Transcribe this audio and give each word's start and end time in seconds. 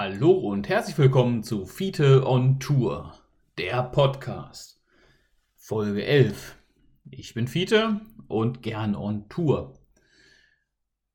Hallo 0.00 0.30
und 0.30 0.68
herzlich 0.68 0.96
willkommen 0.96 1.42
zu 1.42 1.66
Fiete 1.66 2.24
on 2.24 2.60
Tour, 2.60 3.14
der 3.58 3.82
Podcast. 3.82 4.80
Folge 5.56 6.06
11. 6.06 6.54
Ich 7.10 7.34
bin 7.34 7.48
Fiete 7.48 8.00
und 8.28 8.62
gern 8.62 8.94
on 8.94 9.28
Tour. 9.28 9.76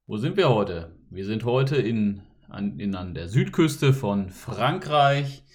Wo 0.06 0.18
sind 0.18 0.36
wir 0.36 0.50
heute? 0.50 0.98
Wir 1.10 1.24
sind 1.24 1.46
heute 1.46 1.78
in, 1.78 2.24
an, 2.50 2.78
in, 2.78 2.94
an 2.96 3.14
der 3.14 3.30
Südküste 3.30 3.94
von 3.94 4.30
Frankreich. 4.30 5.46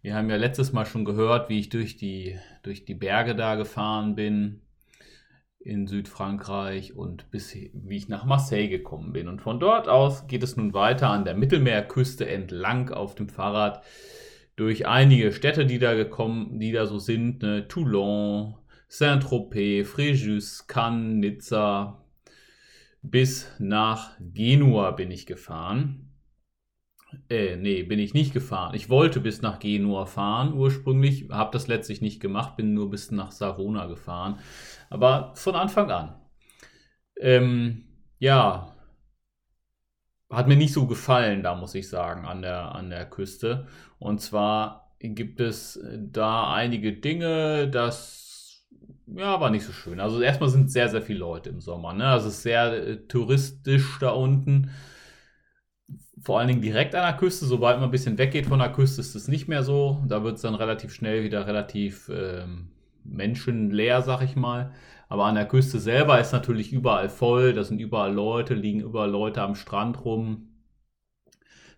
Wir 0.00 0.14
haben 0.14 0.30
ja 0.30 0.36
letztes 0.36 0.72
Mal 0.72 0.86
schon 0.86 1.04
gehört, 1.04 1.50
wie 1.50 1.58
ich 1.58 1.68
durch 1.68 1.98
die, 1.98 2.38
durch 2.62 2.86
die 2.86 2.94
Berge 2.94 3.36
da 3.36 3.56
gefahren 3.56 4.14
bin 4.14 4.62
in 5.68 5.86
Südfrankreich 5.86 6.96
und 6.96 7.30
bis 7.30 7.54
wie 7.54 7.96
ich 7.96 8.08
nach 8.08 8.24
Marseille 8.24 8.68
gekommen 8.68 9.12
bin. 9.12 9.28
Und 9.28 9.42
von 9.42 9.60
dort 9.60 9.88
aus 9.88 10.26
geht 10.26 10.42
es 10.42 10.56
nun 10.56 10.72
weiter 10.72 11.10
an 11.10 11.24
der 11.24 11.34
Mittelmeerküste 11.34 12.26
entlang 12.26 12.90
auf 12.90 13.14
dem 13.14 13.28
Fahrrad 13.28 13.84
durch 14.56 14.88
einige 14.88 15.32
Städte, 15.32 15.66
die 15.66 15.78
da 15.78 15.94
gekommen, 15.94 16.58
die 16.58 16.72
da 16.72 16.86
so 16.86 16.98
sind, 16.98 17.42
ne? 17.42 17.68
Toulon, 17.68 18.54
Saint-Tropez, 18.88 19.86
Fréjus, 19.86 20.66
Cannes, 20.66 21.14
Nizza, 21.14 22.02
bis 23.02 23.46
nach 23.58 24.10
Genua 24.18 24.90
bin 24.92 25.10
ich 25.10 25.26
gefahren. 25.26 26.07
Äh, 27.30 27.56
nee, 27.56 27.82
bin 27.82 27.98
ich 27.98 28.14
nicht 28.14 28.32
gefahren. 28.32 28.74
Ich 28.74 28.88
wollte 28.88 29.20
bis 29.20 29.42
nach 29.42 29.58
Genua 29.58 30.06
fahren 30.06 30.54
ursprünglich, 30.54 31.28
habe 31.30 31.50
das 31.52 31.68
letztlich 31.68 32.00
nicht 32.00 32.20
gemacht, 32.20 32.56
bin 32.56 32.72
nur 32.72 32.90
bis 32.90 33.10
nach 33.10 33.32
Savona 33.32 33.86
gefahren. 33.86 34.38
Aber 34.88 35.32
von 35.34 35.54
Anfang 35.54 35.90
an. 35.90 36.14
Ähm, 37.20 37.84
ja, 38.18 38.74
hat 40.30 40.48
mir 40.48 40.56
nicht 40.56 40.72
so 40.72 40.86
gefallen, 40.86 41.42
da 41.42 41.54
muss 41.54 41.74
ich 41.74 41.88
sagen, 41.88 42.26
an 42.26 42.42
der, 42.42 42.74
an 42.74 42.90
der 42.90 43.06
Küste. 43.08 43.66
Und 43.98 44.20
zwar 44.20 44.94
gibt 45.00 45.40
es 45.40 45.80
da 45.96 46.52
einige 46.52 46.92
Dinge, 46.94 47.68
das 47.68 48.66
ja, 49.06 49.40
war 49.40 49.50
nicht 49.50 49.64
so 49.64 49.72
schön. 49.72 50.00
Also 50.00 50.20
erstmal 50.20 50.50
sind 50.50 50.70
sehr, 50.70 50.88
sehr 50.88 51.02
viele 51.02 51.20
Leute 51.20 51.50
im 51.50 51.60
Sommer. 51.60 51.92
Ne? 51.94 52.06
Also 52.06 52.28
es 52.28 52.36
ist 52.36 52.42
sehr 52.42 52.72
äh, 52.72 52.96
touristisch 53.06 53.98
da 54.00 54.10
unten 54.10 54.70
vor 56.28 56.38
allen 56.38 56.48
Dingen 56.48 56.60
direkt 56.60 56.94
an 56.94 57.04
der 57.04 57.16
Küste. 57.16 57.46
Sobald 57.46 57.78
man 57.78 57.88
ein 57.88 57.90
bisschen 57.90 58.18
weggeht 58.18 58.44
von 58.44 58.58
der 58.58 58.70
Küste, 58.70 59.00
ist 59.00 59.14
es 59.14 59.28
nicht 59.28 59.48
mehr 59.48 59.62
so. 59.62 60.04
Da 60.06 60.24
wird 60.24 60.36
es 60.36 60.42
dann 60.42 60.54
relativ 60.54 60.92
schnell 60.92 61.24
wieder 61.24 61.46
relativ 61.46 62.10
ähm, 62.12 62.68
menschenleer, 63.02 64.02
sag 64.02 64.20
ich 64.20 64.36
mal. 64.36 64.70
Aber 65.08 65.24
an 65.24 65.36
der 65.36 65.48
Küste 65.48 65.80
selber 65.80 66.20
ist 66.20 66.32
natürlich 66.32 66.70
überall 66.70 67.08
voll. 67.08 67.54
Da 67.54 67.64
sind 67.64 67.80
überall 67.80 68.12
Leute, 68.12 68.52
liegen 68.52 68.80
überall 68.80 69.10
Leute 69.10 69.40
am 69.40 69.54
Strand 69.54 70.04
rum. 70.04 70.50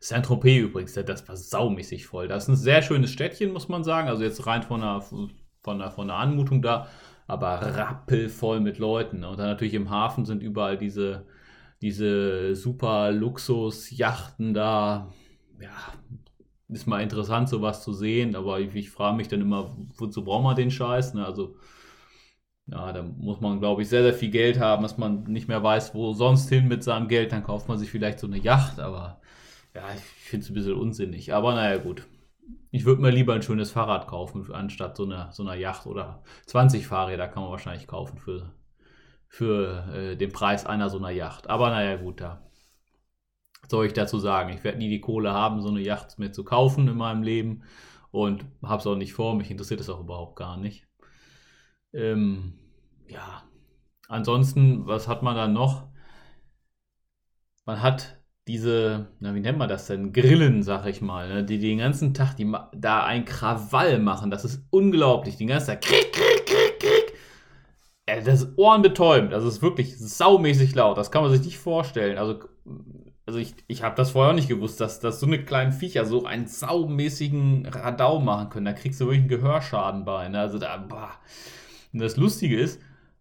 Saint-Tropez 0.00 0.62
übrigens, 0.62 0.94
das 0.94 1.28
war 1.28 1.36
saumäßig 1.36 2.08
voll. 2.08 2.26
Das 2.26 2.42
ist 2.42 2.48
ein 2.48 2.56
sehr 2.56 2.82
schönes 2.82 3.12
Städtchen, 3.12 3.52
muss 3.52 3.68
man 3.68 3.84
sagen. 3.84 4.08
Also 4.08 4.24
jetzt 4.24 4.48
rein 4.48 4.64
von 4.64 4.80
der, 4.80 5.00
von 5.00 5.78
der, 5.78 5.92
von 5.92 6.08
der 6.08 6.16
Anmutung 6.16 6.60
da, 6.60 6.88
aber 7.28 7.76
rappelvoll 7.76 8.58
mit 8.58 8.78
Leuten. 8.78 9.22
Und 9.22 9.38
dann 9.38 9.46
natürlich 9.46 9.74
im 9.74 9.90
Hafen 9.90 10.24
sind 10.24 10.42
überall 10.42 10.76
diese, 10.76 11.24
diese 11.82 12.54
super 12.54 13.10
Luxus-Yachten 13.10 14.54
da. 14.54 15.12
Ja, 15.60 15.70
ist 16.68 16.86
mal 16.86 17.02
interessant, 17.02 17.48
sowas 17.48 17.82
zu 17.82 17.92
sehen, 17.92 18.36
aber 18.36 18.60
ich, 18.60 18.74
ich 18.74 18.90
frage 18.90 19.16
mich 19.16 19.28
dann 19.28 19.40
immer, 19.40 19.76
wozu 19.96 20.24
braucht 20.24 20.44
man 20.44 20.56
den 20.56 20.70
Scheiß? 20.70 21.14
Ne? 21.14 21.24
Also, 21.24 21.56
ja, 22.66 22.92
da 22.92 23.02
muss 23.02 23.40
man, 23.40 23.58
glaube 23.58 23.82
ich, 23.82 23.88
sehr, 23.88 24.02
sehr 24.02 24.14
viel 24.14 24.30
Geld 24.30 24.60
haben, 24.60 24.82
dass 24.82 24.96
man 24.96 25.24
nicht 25.24 25.48
mehr 25.48 25.62
weiß, 25.62 25.94
wo 25.94 26.12
sonst 26.12 26.48
hin 26.48 26.68
mit 26.68 26.84
seinem 26.84 27.08
Geld. 27.08 27.32
Dann 27.32 27.42
kauft 27.42 27.68
man 27.68 27.78
sich 27.78 27.90
vielleicht 27.90 28.20
so 28.20 28.26
eine 28.28 28.38
Yacht, 28.38 28.78
aber 28.78 29.20
ja, 29.74 29.82
ich 29.94 30.00
finde 30.00 30.44
es 30.44 30.50
ein 30.50 30.54
bisschen 30.54 30.74
unsinnig. 30.74 31.34
Aber 31.34 31.54
naja, 31.54 31.78
gut. 31.78 32.06
Ich 32.72 32.84
würde 32.84 33.02
mir 33.02 33.10
lieber 33.10 33.34
ein 33.34 33.42
schönes 33.42 33.72
Fahrrad 33.72 34.06
kaufen, 34.06 34.52
anstatt 34.52 34.96
so 34.96 35.04
einer 35.04 35.32
so 35.32 35.44
eine 35.44 35.60
Yacht 35.60 35.86
oder 35.86 36.22
20 36.46 36.86
Fahrräder 36.86 37.26
kann 37.26 37.42
man 37.42 37.50
wahrscheinlich 37.50 37.88
kaufen 37.88 38.18
für 38.18 38.52
für 39.30 39.86
äh, 39.94 40.16
den 40.16 40.32
Preis 40.32 40.66
einer 40.66 40.90
so 40.90 40.98
einer 40.98 41.10
Yacht. 41.10 41.48
Aber 41.48 41.70
naja, 41.70 41.96
gut, 41.96 42.20
da 42.20 42.42
soll 43.68 43.86
ich 43.86 43.92
dazu 43.92 44.18
sagen. 44.18 44.52
Ich 44.52 44.64
werde 44.64 44.78
nie 44.78 44.90
die 44.90 45.00
Kohle 45.00 45.32
haben, 45.32 45.62
so 45.62 45.68
eine 45.68 45.80
Yacht 45.80 46.18
mir 46.18 46.32
zu 46.32 46.42
kaufen 46.42 46.88
in 46.88 46.96
meinem 46.96 47.22
Leben 47.22 47.62
und 48.10 48.44
habe 48.60 48.80
es 48.80 48.86
auch 48.88 48.96
nicht 48.96 49.12
vor. 49.12 49.36
Mich 49.36 49.48
interessiert 49.48 49.80
es 49.80 49.88
auch 49.88 50.00
überhaupt 50.00 50.34
gar 50.34 50.56
nicht. 50.56 50.88
Ähm, 51.92 52.58
ja, 53.06 53.44
ansonsten, 54.08 54.88
was 54.88 55.06
hat 55.06 55.22
man 55.22 55.36
dann 55.36 55.52
noch? 55.52 55.86
Man 57.64 57.80
hat 57.80 58.20
diese, 58.48 59.12
na, 59.20 59.32
wie 59.32 59.40
nennt 59.40 59.58
man 59.58 59.68
das 59.68 59.86
denn? 59.86 60.12
Grillen, 60.12 60.64
sag 60.64 60.86
ich 60.86 61.00
mal, 61.00 61.28
ne? 61.28 61.44
die 61.44 61.60
den 61.60 61.78
ganzen 61.78 62.14
Tag 62.14 62.34
die, 62.34 62.52
da 62.74 63.04
ein 63.04 63.24
Krawall 63.24 64.00
machen. 64.00 64.32
Das 64.32 64.44
ist 64.44 64.66
unglaublich. 64.70 65.36
Den 65.36 65.46
ganzen 65.46 65.68
Tag 65.68 65.82
krieg, 65.82 66.12
krieg. 66.12 66.29
Das 68.16 68.42
ist 68.42 68.48
ohrenbetäubend. 68.56 69.32
Das 69.32 69.44
ist 69.44 69.62
wirklich 69.62 69.98
saumäßig 69.98 70.74
laut. 70.74 70.98
Das 70.98 71.10
kann 71.10 71.22
man 71.22 71.32
sich 71.32 71.44
nicht 71.44 71.58
vorstellen. 71.58 72.18
Also, 72.18 72.40
also 73.26 73.38
ich, 73.38 73.54
ich 73.68 73.82
habe 73.82 73.96
das 73.96 74.10
vorher 74.10 74.30
auch 74.30 74.36
nicht 74.36 74.48
gewusst, 74.48 74.80
dass, 74.80 75.00
dass 75.00 75.20
so 75.20 75.26
eine 75.26 75.44
kleinen 75.44 75.72
Viecher 75.72 76.04
so 76.04 76.24
einen 76.24 76.46
saumäßigen 76.46 77.66
Radau 77.66 78.20
machen 78.20 78.50
können. 78.50 78.66
Da 78.66 78.72
kriegst 78.72 79.00
du 79.00 79.06
wirklich 79.06 79.20
einen 79.20 79.28
Gehörschaden 79.28 80.04
bei. 80.04 80.28
Ne? 80.28 80.40
Also 80.40 80.58
da, 80.58 80.76
boah. 80.76 81.10
Und 81.92 82.00
das 82.00 82.16
Lustige 82.16 82.58
ist, 82.58 82.80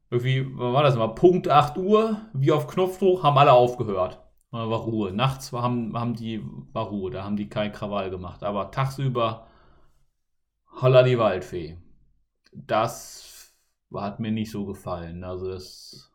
irgendwie, 0.09 0.45
wann 0.55 0.73
war 0.73 0.83
das 0.83 0.95
immer? 0.95 1.09
Punkt 1.09 1.47
8 1.47 1.77
Uhr, 1.77 2.21
wie 2.33 2.51
auf 2.51 2.67
Knopfdruck, 2.67 3.23
haben 3.23 3.37
alle 3.37 3.53
aufgehört. 3.53 4.19
War 4.51 4.65
Ruhe. 4.65 5.11
Nachts 5.11 5.51
haben, 5.51 5.95
haben 5.97 6.15
die, 6.15 6.43
war 6.73 6.87
Ruhe, 6.87 7.11
da 7.11 7.23
haben 7.23 7.37
die 7.37 7.49
kein 7.49 7.71
Krawall 7.71 8.09
gemacht. 8.09 8.43
Aber 8.43 8.71
tagsüber, 8.71 9.45
holla 10.81 11.03
die 11.03 11.19
Waldfee. 11.19 11.77
Das 12.51 13.28
hat 13.93 14.19
mir 14.19 14.31
nicht 14.31 14.51
so 14.51 14.65
gefallen. 14.65 15.23
Also 15.23 15.49
das, 15.49 16.11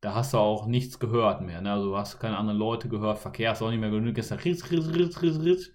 da 0.00 0.14
hast 0.14 0.32
du 0.34 0.38
auch 0.38 0.66
nichts 0.66 0.98
gehört 0.98 1.42
mehr. 1.42 1.60
Ne? 1.60 1.72
Also 1.72 1.90
du 1.90 1.96
hast 1.96 2.18
keine 2.20 2.38
anderen 2.38 2.58
Leute 2.58 2.88
gehört, 2.88 3.18
Verkehr 3.18 3.52
ist 3.52 3.62
auch 3.62 3.70
nicht 3.70 3.80
mehr 3.80 3.90
genug. 3.90 4.14
Da 4.14 4.34
ritz, 4.36 4.70
ritz, 4.70 4.88
ritz, 4.88 5.22
ritz, 5.22 5.38
ritz. 5.40 5.70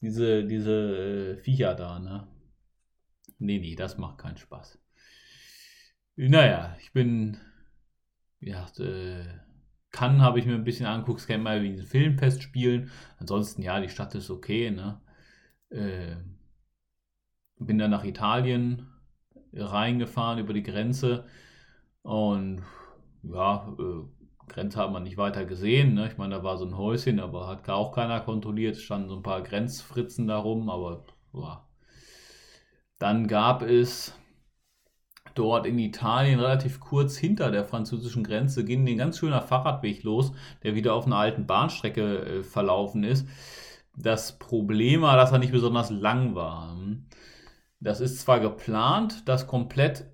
Diese, 0.00 0.44
diese 0.44 0.72
äh, 0.72 1.36
Viecher 1.36 1.74
da, 1.74 1.98
ne? 1.98 2.26
Nee, 3.38 3.58
nee, 3.58 3.74
das 3.74 3.98
macht 3.98 4.18
keinen 4.18 4.36
Spaß. 4.36 4.78
Naja, 6.16 6.76
ich 6.80 6.92
bin, 6.92 7.38
ja, 8.40 8.66
äh, 8.78 9.24
kann 9.90 10.22
habe 10.22 10.38
ich 10.38 10.46
mir 10.46 10.54
ein 10.54 10.64
bisschen 10.64 10.86
angeguckt, 10.86 11.20
es 11.20 11.26
kennt 11.26 11.44
mal 11.44 11.62
wie 11.62 11.70
diese 11.70 11.84
Filmfest 11.84 12.42
spielen. 12.42 12.90
Ansonsten, 13.18 13.62
ja, 13.62 13.80
die 13.80 13.88
Stadt 13.88 14.14
ist 14.14 14.30
okay, 14.30 14.70
ne? 14.70 15.00
Äh, 15.70 16.16
bin 17.58 17.78
dann 17.78 17.90
nach 17.90 18.04
Italien, 18.04 18.88
reingefahren 19.56 20.38
über 20.38 20.52
die 20.52 20.62
Grenze 20.62 21.24
und 22.02 22.62
ja, 23.22 23.74
äh, 23.78 24.04
Grenze 24.48 24.78
hat 24.78 24.92
man 24.92 25.02
nicht 25.02 25.16
weiter 25.16 25.44
gesehen. 25.44 25.94
Ne? 25.94 26.08
Ich 26.08 26.18
meine, 26.18 26.36
da 26.36 26.42
war 26.42 26.58
so 26.58 26.66
ein 26.66 26.76
Häuschen, 26.76 27.20
aber 27.20 27.46
hat 27.48 27.68
auch 27.68 27.92
keiner 27.92 28.20
kontrolliert. 28.20 28.76
Es 28.76 28.82
standen 28.82 29.08
so 29.08 29.16
ein 29.16 29.22
paar 29.22 29.42
Grenzfritzen 29.42 30.26
da 30.26 30.36
rum, 30.38 30.68
aber 30.68 31.04
ja. 31.32 31.66
Dann 32.98 33.26
gab 33.26 33.62
es 33.62 34.14
dort 35.34 35.66
in 35.66 35.78
Italien 35.78 36.38
relativ 36.38 36.80
kurz 36.80 37.16
hinter 37.16 37.50
der 37.50 37.64
französischen 37.64 38.22
Grenze 38.22 38.64
ging 38.64 38.86
ein 38.88 38.96
ganz 38.98 39.18
schöner 39.18 39.42
Fahrradweg 39.42 40.04
los, 40.04 40.32
der 40.62 40.74
wieder 40.74 40.94
auf 40.94 41.06
einer 41.06 41.16
alten 41.16 41.46
Bahnstrecke 41.46 42.18
äh, 42.18 42.42
verlaufen 42.44 43.02
ist. 43.02 43.26
Das 43.96 44.38
Problem 44.38 45.02
war, 45.02 45.16
dass 45.16 45.32
er 45.32 45.38
nicht 45.38 45.52
besonders 45.52 45.90
lang 45.90 46.34
war. 46.34 46.76
Das 47.84 48.00
ist 48.00 48.20
zwar 48.20 48.40
geplant, 48.40 49.28
dass 49.28 49.46
komplett 49.46 50.06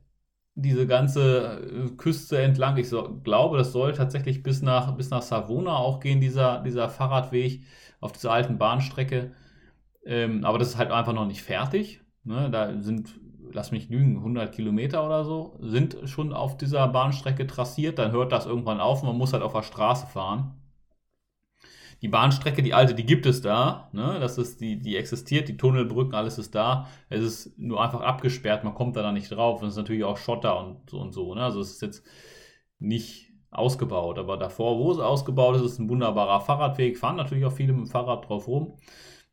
diese 0.57 0.87
ganze 0.87 1.87
äh, 1.89 1.91
Küste 1.97 2.39
entlang, 2.43 2.77
ich 2.77 2.89
so, 2.89 3.21
glaube, 3.23 3.59
das 3.59 3.73
soll 3.73 3.93
tatsächlich 3.93 4.43
bis 4.43 4.61
nach, 4.63 4.97
bis 4.97 5.11
nach 5.11 5.23
Savona 5.23 5.77
auch 5.77 6.01
gehen, 6.01 6.21
dieser, 6.21 6.63
dieser 6.63 6.89
Fahrradweg 6.89 7.63
auf 8.01 8.13
dieser 8.13 8.33
alten 8.33 8.59
Bahnstrecke. 8.59 9.33
Ähm, 10.05 10.45
aber 10.45 10.59
das 10.59 10.71
ist 10.71 10.79
halt 10.79 10.91
einfach 10.91 11.13
noch 11.13 11.27
nicht 11.27 11.43
fertig. 11.43 12.01
Ne? 12.25 12.51
Da 12.51 12.81
sind, 12.83 13.21
lass 13.53 13.71
mich 13.73 13.89
lügen, 13.89 14.17
100 14.19 14.53
Kilometer 14.53 15.07
oder 15.07 15.25
so, 15.25 15.57
sind 15.61 15.97
schon 16.07 16.33
auf 16.33 16.57
dieser 16.57 16.89
Bahnstrecke 16.89 17.47
trassiert. 17.47 17.99
Dann 18.01 18.13
hört 18.13 18.33
das 18.33 18.47
irgendwann 18.47 18.81
auf 18.81 19.03
und 19.03 19.09
man 19.09 19.19
muss 19.19 19.33
halt 19.33 19.45
auf 19.45 19.53
der 19.53 19.63
Straße 19.63 20.07
fahren 20.09 20.61
die 22.03 22.09
Bahnstrecke, 22.09 22.63
die 22.63 22.73
alte, 22.73 22.95
die 22.95 23.05
gibt 23.05 23.27
es 23.27 23.43
da. 23.43 23.91
Ne? 23.93 24.19
Das 24.21 24.39
ist, 24.39 24.61
die, 24.61 24.79
die 24.79 24.97
existiert, 24.97 25.49
die 25.49 25.57
Tunnelbrücken, 25.57 26.15
alles 26.15 26.39
ist 26.39 26.55
da. 26.55 26.89
Es 27.11 27.23
ist 27.23 27.59
nur 27.59 27.83
einfach 27.83 28.01
abgesperrt, 28.01 28.65
man 28.65 28.75
kommt 28.75 28.97
da 28.97 29.03
dann 29.03 29.15
nicht 29.15 29.31
drauf. 29.31 29.61
Und 29.61 29.69
es 29.69 29.75
ist 29.75 29.79
natürlich 29.79 30.05
auch 30.05 30.17
Schotter 30.17 30.59
und, 30.59 30.93
und 30.95 31.13
so. 31.13 31.35
Ne? 31.35 31.43
Also 31.43 31.61
es 31.61 31.73
ist 31.73 31.83
jetzt 31.83 32.07
nicht 32.79 33.33
ausgebaut. 33.51 34.19
Aber 34.19 34.39
davor, 34.39 34.79
wo 34.79 34.91
es 34.93 34.99
ausgebaut 34.99 35.57
ist, 35.57 35.63
ist 35.63 35.79
ein 35.79 35.91
wunderbarer 35.91 36.41
Fahrradweg. 36.41 36.97
Fahren 36.99 37.17
natürlich 37.17 37.45
auch 37.45 37.53
viele 37.53 37.73
mit 37.75 37.87
dem 37.87 37.91
Fahrrad 37.91 38.29
drauf 38.29 38.49
rum. 38.49 38.79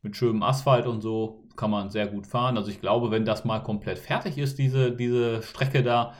Mit 0.02 0.16
schönem 0.16 0.42
Asphalt 0.42 0.86
und 0.86 1.00
so 1.00 1.44
kann 1.56 1.70
man 1.70 1.90
sehr 1.90 2.06
gut 2.06 2.26
fahren. 2.26 2.56
Also 2.56 2.70
ich 2.70 2.80
glaube, 2.80 3.10
wenn 3.10 3.24
das 3.24 3.44
mal 3.44 3.60
komplett 3.60 3.98
fertig 3.98 4.38
ist, 4.38 4.58
diese, 4.58 4.92
diese 4.94 5.42
Strecke 5.42 5.82
da, 5.82 6.12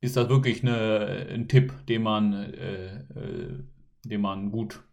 ist 0.00 0.16
das 0.16 0.28
wirklich 0.28 0.62
eine, 0.62 1.26
ein 1.30 1.48
Tipp, 1.48 1.72
den 1.88 2.02
man, 2.02 2.32
äh, 2.32 2.96
äh, 2.96 3.64
den 4.04 4.20
man 4.20 4.50
gut 4.50 4.83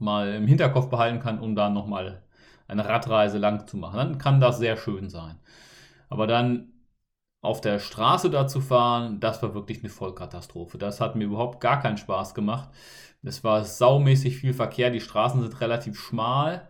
mal 0.00 0.34
im 0.34 0.46
Hinterkopf 0.46 0.88
behalten 0.90 1.20
kann, 1.20 1.38
um 1.38 1.54
da 1.54 1.70
nochmal 1.70 2.22
eine 2.68 2.86
Radreise 2.86 3.38
lang 3.38 3.66
zu 3.66 3.76
machen. 3.76 3.96
Dann 3.96 4.18
kann 4.18 4.40
das 4.40 4.58
sehr 4.58 4.76
schön 4.76 5.08
sein. 5.08 5.38
Aber 6.08 6.26
dann 6.26 6.72
auf 7.40 7.60
der 7.60 7.78
Straße 7.78 8.30
da 8.30 8.46
zu 8.46 8.60
fahren, 8.60 9.20
das 9.20 9.42
war 9.42 9.54
wirklich 9.54 9.80
eine 9.80 9.90
Vollkatastrophe. 9.90 10.78
Das 10.78 11.00
hat 11.00 11.16
mir 11.16 11.24
überhaupt 11.24 11.60
gar 11.60 11.80
keinen 11.80 11.96
Spaß 11.96 12.34
gemacht. 12.34 12.70
Es 13.22 13.44
war 13.44 13.64
saumäßig 13.64 14.36
viel 14.38 14.54
Verkehr. 14.54 14.90
Die 14.90 15.00
Straßen 15.00 15.40
sind 15.42 15.60
relativ 15.60 15.98
schmal, 15.98 16.68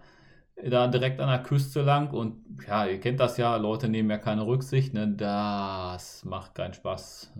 da 0.56 0.88
direkt 0.88 1.20
an 1.20 1.28
der 1.28 1.42
Küste 1.42 1.82
lang. 1.82 2.10
Und 2.12 2.44
ja, 2.66 2.86
ihr 2.86 3.00
kennt 3.00 3.20
das 3.20 3.36
ja, 3.38 3.56
Leute 3.56 3.88
nehmen 3.88 4.10
ja 4.10 4.18
keine 4.18 4.46
Rücksicht. 4.46 4.94
Ne? 4.94 5.08
Das 5.08 6.24
macht 6.24 6.54
keinen 6.54 6.74
Spaß. 6.74 7.32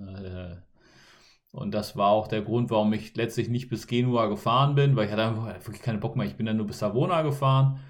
Und 1.53 1.73
das 1.73 1.97
war 1.97 2.11
auch 2.11 2.29
der 2.29 2.43
Grund, 2.43 2.71
warum 2.71 2.93
ich 2.93 3.17
letztlich 3.17 3.49
nicht 3.49 3.69
bis 3.69 3.87
Genua 3.87 4.27
gefahren 4.27 4.75
bin, 4.75 4.97
weil 4.97 5.07
ich 5.07 5.13
hatte 5.13 5.25
einfach 5.25 5.47
wirklich 5.67 5.83
keine 5.83 5.99
Bock 5.99 6.17
mehr. 6.17 6.27
Ich 6.27 6.37
bin 6.37 6.47
dann 6.47 6.57
nur 6.57 6.67
bis 6.67 6.79
Savona 6.79 7.23
gefahren. 7.23 7.81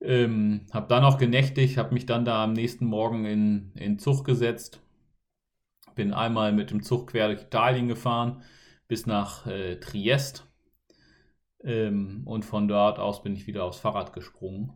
Ähm, 0.00 0.66
habe 0.72 0.88
dann 0.88 1.04
auch 1.04 1.18
genächtigt, 1.18 1.78
habe 1.78 1.94
mich 1.94 2.06
dann 2.06 2.24
da 2.24 2.44
am 2.44 2.52
nächsten 2.52 2.86
Morgen 2.86 3.24
in, 3.24 3.72
in 3.74 3.98
Zug 3.98 4.24
gesetzt. 4.24 4.80
Bin 5.94 6.12
einmal 6.12 6.52
mit 6.52 6.70
dem 6.70 6.82
Zug 6.82 7.08
quer 7.10 7.28
durch 7.28 7.42
Italien 7.42 7.88
gefahren 7.88 8.42
bis 8.88 9.06
nach 9.06 9.46
äh, 9.46 9.76
Triest. 9.76 10.46
Ähm, 11.64 12.22
und 12.26 12.44
von 12.44 12.68
dort 12.68 12.98
aus 12.98 13.22
bin 13.22 13.34
ich 13.34 13.46
wieder 13.46 13.64
aufs 13.64 13.78
Fahrrad 13.78 14.12
gesprungen. 14.12 14.72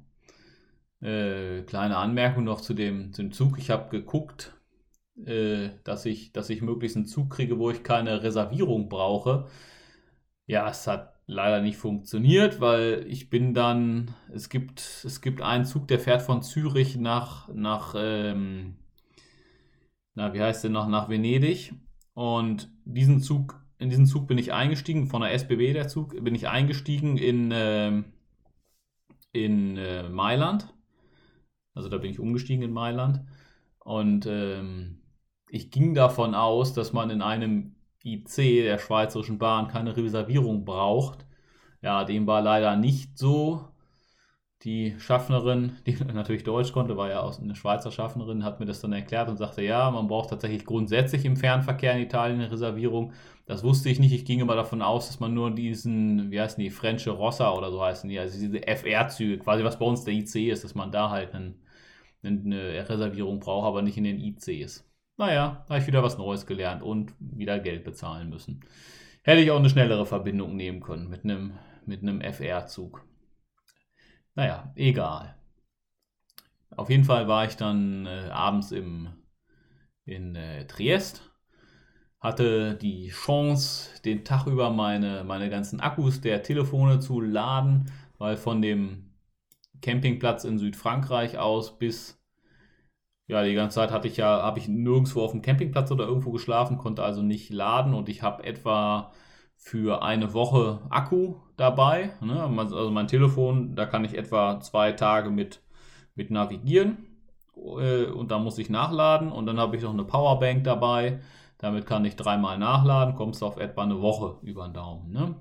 Äh, 1.01 1.63
kleine 1.63 1.97
Anmerkung 1.97 2.45
noch 2.45 2.61
zu 2.61 2.75
dem, 2.75 3.13
zu 3.13 3.23
dem 3.23 3.33
Zug. 3.33 3.59
Ich 3.59 3.71
habe 3.71 3.91
geguckt, 3.91 4.56
äh, 5.25 5.71
dass, 5.85 6.05
ich, 6.07 6.33
dass 6.33 6.51
ich 6.51 6.63
möglichst 6.63 6.97
einen 6.97 7.07
Zug 7.07 7.31
kriege, 7.31 7.59
wo 7.59 7.71
ich 7.71 7.83
keine 7.83 8.23
Reservierung 8.23 8.89
brauche. 8.89 9.47
Ja, 10.47 10.69
es 10.69 10.87
hat 10.87 11.15
leider 11.27 11.61
nicht 11.61 11.77
funktioniert, 11.77 12.61
weil 12.61 13.05
ich 13.09 13.31
bin 13.31 13.55
dann, 13.55 14.15
es 14.33 14.49
gibt, 14.49 14.81
es 15.05 15.21
gibt 15.21 15.43
einen 15.43 15.65
Zug, 15.65 15.89
der 15.89 15.99
fährt 16.01 16.23
von 16.23 16.43
Zürich 16.43 16.97
nach, 16.97 17.49
nach 17.53 17.95
ähm, 17.97 18.77
na, 20.17 20.33
wie 20.33 20.41
heißt 20.41 20.65
der 20.65 20.71
noch, 20.71 20.89
nach 20.89 21.09
Venedig. 21.09 21.75
Und 22.15 22.71
diesen 22.85 23.21
Zug, 23.21 23.63
in 23.79 23.91
diesen 23.91 24.07
Zug 24.07 24.27
bin 24.27 24.39
ich 24.39 24.53
eingestiegen, 24.53 25.07
von 25.07 25.21
der 25.21 25.33
SBB 25.33 25.75
der 25.75 25.89
Zug, 25.89 26.25
bin 26.25 26.35
ich 26.35 26.49
eingestiegen 26.49 27.19
in, 27.19 27.53
äh, 27.53 28.03
in 29.33 29.77
äh, 29.77 30.09
Mailand. 30.09 30.75
Also 31.75 31.91
da 31.91 31.99
bin 31.99 32.11
ich 32.11 32.19
umgestiegen 32.19 32.65
in 32.65 32.73
Mailand. 32.73 33.21
Und 33.81 34.27
ähm, 34.27 35.03
ich 35.49 35.71
ging 35.71 35.95
davon 35.95 36.35
aus, 36.35 36.73
dass 36.73 36.93
man 36.93 37.11
in 37.11 37.23
einem 37.23 37.77
IC 38.05 38.37
der 38.37 38.79
Schweizerischen 38.79 39.39
Bahn 39.39 39.69
keine 39.69 39.97
Reservierung 39.97 40.65
braucht. 40.65 41.27
Ja, 41.83 42.05
dem 42.05 42.27
war 42.27 42.43
leider 42.43 42.77
nicht 42.77 43.19
so. 43.19 43.69
Die 44.63 44.99
Schaffnerin, 44.99 45.77
die 45.87 45.93
natürlich 46.15 46.45
Deutsch 46.45 46.73
konnte, 46.73 46.97
war 46.97 47.11
ja 47.11 47.21
auch 47.21 47.39
eine 47.41 47.55
Schweizer 47.55 47.93
Schaffnerin, 47.93 48.45
hat 48.45 48.59
mir 48.59 48.67
das 48.67 48.81
dann 48.81 48.93
erklärt 48.93 49.29
und 49.29 49.37
sagte, 49.37 49.63
ja, 49.63 49.91
man 49.91 50.09
braucht 50.09 50.31
tatsächlich 50.31 50.65
grundsätzlich 50.65 51.25
im 51.25 51.37
Fernverkehr 51.37 51.93
in 51.95 52.03
Italien 52.03 52.41
eine 52.41 52.51
Reservierung. 52.51 53.13
Das 53.45 53.63
wusste 53.65 53.91
ich 53.91 54.01
nicht. 54.01 54.13
Ich 54.13 54.25
ging 54.25 54.41
immer 54.41 54.57
davon 54.57 54.83
aus, 54.83 55.09
dass 55.09 55.21
man 55.21 55.35
nur 55.35 55.51
diesen, 55.55 56.31
wie 56.31 56.41
heißen 56.41 56.63
die, 56.63 56.71
Frenche 56.71 57.11
Rossa 57.11 57.53
oder 57.53 57.71
so 57.71 57.83
heißen 57.83 58.09
die, 58.09 58.19
also 58.19 58.39
diese 58.39 58.67
FR-Züge, 58.67 59.39
quasi 59.39 59.63
was 59.63 59.79
bei 59.79 59.87
uns 59.87 60.05
der 60.05 60.15
IC 60.15 60.35
ist, 60.51 60.65
dass 60.65 60.75
man 60.75 60.91
da 60.91 61.11
halt 61.11 61.35
einen, 61.35 61.63
eine 62.25 62.89
Reservierung 62.89 63.41
braucht, 63.41 63.67
aber 63.67 63.83
nicht 63.83 63.99
in 63.99 64.05
den 64.05 64.21
ICs. 64.21 64.85
Naja, 65.17 65.65
habe 65.69 65.79
ich 65.79 65.87
wieder 65.87 66.03
was 66.03 66.19
Neues 66.19 66.47
gelernt 66.47 66.83
und 66.83 67.15
wieder 67.19 67.59
Geld 67.59 67.85
bezahlen 67.85 68.29
müssen. 68.29 68.61
Hätte 69.23 69.41
ich 69.41 69.51
auch 69.51 69.59
eine 69.59 69.71
schnellere 69.71 70.07
Verbindung 70.07 70.57
nehmen 70.57 70.81
können 70.81 71.09
mit 71.09 71.25
einem, 71.25 71.59
mit 71.87 72.03
einem 72.03 72.21
FR-Zug. 72.21 73.05
Naja, 74.35 74.73
egal. 74.77 75.37
Auf 76.71 76.91
jeden 76.91 77.05
Fall 77.05 77.27
war 77.27 77.47
ich 77.47 77.57
dann 77.57 78.05
äh, 78.05 78.29
abends 78.31 78.71
im, 78.73 79.09
in 80.05 80.37
äh, 80.37 80.67
Triest, 80.67 81.23
hatte 82.21 82.75
die 82.75 83.09
Chance, 83.09 84.03
den 84.03 84.25
Tag 84.25 84.47
über 84.47 84.71
meine, 84.71 85.25
meine 85.25 85.49
ganzen 85.49 85.81
Akkus 85.81 86.21
der 86.21 86.43
Telefone 86.43 87.01
zu 87.01 87.21
laden, 87.21 87.91
weil 88.19 88.37
von 88.37 88.61
dem 88.61 89.15
Campingplatz 89.81 90.45
in 90.45 90.59
Südfrankreich 90.59 91.39
aus 91.39 91.79
bis 91.79 92.23
ja, 93.27 93.43
die 93.43 93.55
ganze 93.55 93.77
Zeit 93.77 93.91
hatte 93.91 94.09
ich 94.09 94.17
ja, 94.17 94.43
habe 94.43 94.59
ich 94.59 94.69
nirgendwo 94.69 95.23
auf 95.23 95.33
dem 95.33 95.43
Campingplatz 95.43 95.91
oder 95.91 96.07
irgendwo 96.07 96.31
geschlafen, 96.33 96.79
konnte 96.79 97.03
also 97.03 97.23
nicht 97.23 97.51
laden 97.51 97.95
und 97.95 98.09
ich 98.09 98.23
habe 98.23 98.45
etwa 98.45 99.13
für 99.57 100.03
eine 100.03 100.33
Woche 100.33 100.81
Akku 100.91 101.37
dabei. 101.57 102.13
Ne? 102.21 102.43
Also 102.59 102.91
mein 102.91 103.09
Telefon, 103.09 103.75
da 103.75 103.87
kann 103.87 104.05
ich 104.05 104.17
etwa 104.17 104.61
zwei 104.61 104.93
Tage 104.93 105.31
mit, 105.31 105.63
mit 106.15 106.31
navigieren 106.31 107.07
äh, 107.57 108.05
und 108.07 108.31
da 108.31 108.39
muss 108.39 108.59
ich 108.59 108.71
nachladen 108.71 109.33
und 109.33 109.47
dann 109.47 109.59
habe 109.59 109.77
ich 109.77 109.83
noch 109.83 109.93
eine 109.93 110.05
Powerbank 110.05 110.65
dabei. 110.65 111.21
Damit 111.59 111.87
kann 111.87 112.05
ich 112.05 112.17
dreimal 112.17 112.59
nachladen, 112.59 113.15
kommst 113.17 113.43
auf 113.43 113.57
etwa 113.57 113.83
eine 113.83 114.01
Woche 114.03 114.39
über 114.43 114.69
den 114.69 114.75
Daumen. 114.75 115.11
Ne? 115.13 115.37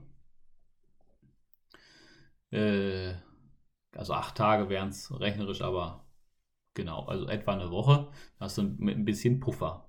Äh, 2.52 3.16
also 3.98 4.14
acht 4.14 4.36
Tage 4.36 4.70
wären 4.70 4.90
es 4.90 5.12
rechnerisch, 5.20 5.62
aber 5.62 6.05
Genau, 6.76 7.06
also 7.06 7.28
etwa 7.28 7.54
eine 7.54 7.72
Woche. 7.72 8.10
Hast 8.40 8.58
du 8.60 8.64
mit 8.64 8.96
ein 8.96 9.06
bisschen 9.06 9.40
Puffer. 9.40 9.86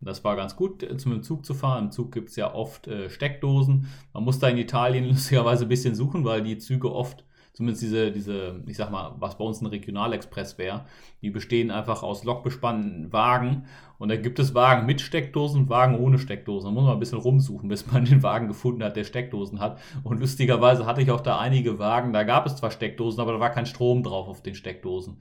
Das 0.00 0.22
war 0.22 0.36
ganz 0.36 0.54
gut, 0.54 0.82
äh, 0.82 0.96
zum 0.98 1.22
Zug 1.22 1.44
zu 1.46 1.54
fahren. 1.54 1.86
Im 1.86 1.90
Zug 1.90 2.12
gibt 2.12 2.28
es 2.28 2.36
ja 2.36 2.54
oft 2.54 2.86
äh, 2.86 3.08
Steckdosen. 3.08 3.88
Man 4.12 4.22
muss 4.22 4.38
da 4.38 4.48
in 4.48 4.58
Italien 4.58 5.04
lustigerweise 5.08 5.64
ein 5.64 5.68
bisschen 5.68 5.94
suchen, 5.94 6.24
weil 6.24 6.42
die 6.42 6.58
Züge 6.58 6.92
oft, 6.92 7.24
zumindest 7.54 7.82
diese, 7.82 8.12
diese, 8.12 8.62
ich 8.66 8.76
sag 8.76 8.90
mal, 8.90 9.14
was 9.18 9.38
bei 9.38 9.44
uns 9.44 9.62
ein 9.62 9.66
Regionalexpress 9.66 10.58
wäre, 10.58 10.84
die 11.22 11.30
bestehen 11.30 11.70
einfach 11.70 12.02
aus 12.02 12.24
lokbespannten 12.24 13.10
Wagen. 13.14 13.64
Und 13.96 14.10
da 14.10 14.16
gibt 14.16 14.38
es 14.38 14.54
Wagen 14.54 14.84
mit 14.84 15.00
Steckdosen 15.00 15.70
Wagen 15.70 15.98
ohne 15.98 16.18
Steckdosen. 16.18 16.68
Da 16.68 16.74
muss 16.74 16.84
man 16.84 16.92
ein 16.92 17.00
bisschen 17.00 17.18
rumsuchen, 17.18 17.70
bis 17.70 17.90
man 17.90 18.04
den 18.04 18.22
Wagen 18.22 18.48
gefunden 18.48 18.84
hat, 18.84 18.96
der 18.96 19.04
Steckdosen 19.04 19.58
hat. 19.58 19.80
Und 20.02 20.20
lustigerweise 20.20 20.84
hatte 20.84 21.00
ich 21.00 21.10
auch 21.10 21.22
da 21.22 21.38
einige 21.38 21.78
Wagen, 21.78 22.12
da 22.12 22.24
gab 22.24 22.44
es 22.44 22.56
zwar 22.56 22.70
Steckdosen, 22.70 23.22
aber 23.22 23.32
da 23.32 23.40
war 23.40 23.50
kein 23.50 23.64
Strom 23.64 24.02
drauf 24.02 24.28
auf 24.28 24.42
den 24.42 24.54
Steckdosen 24.54 25.16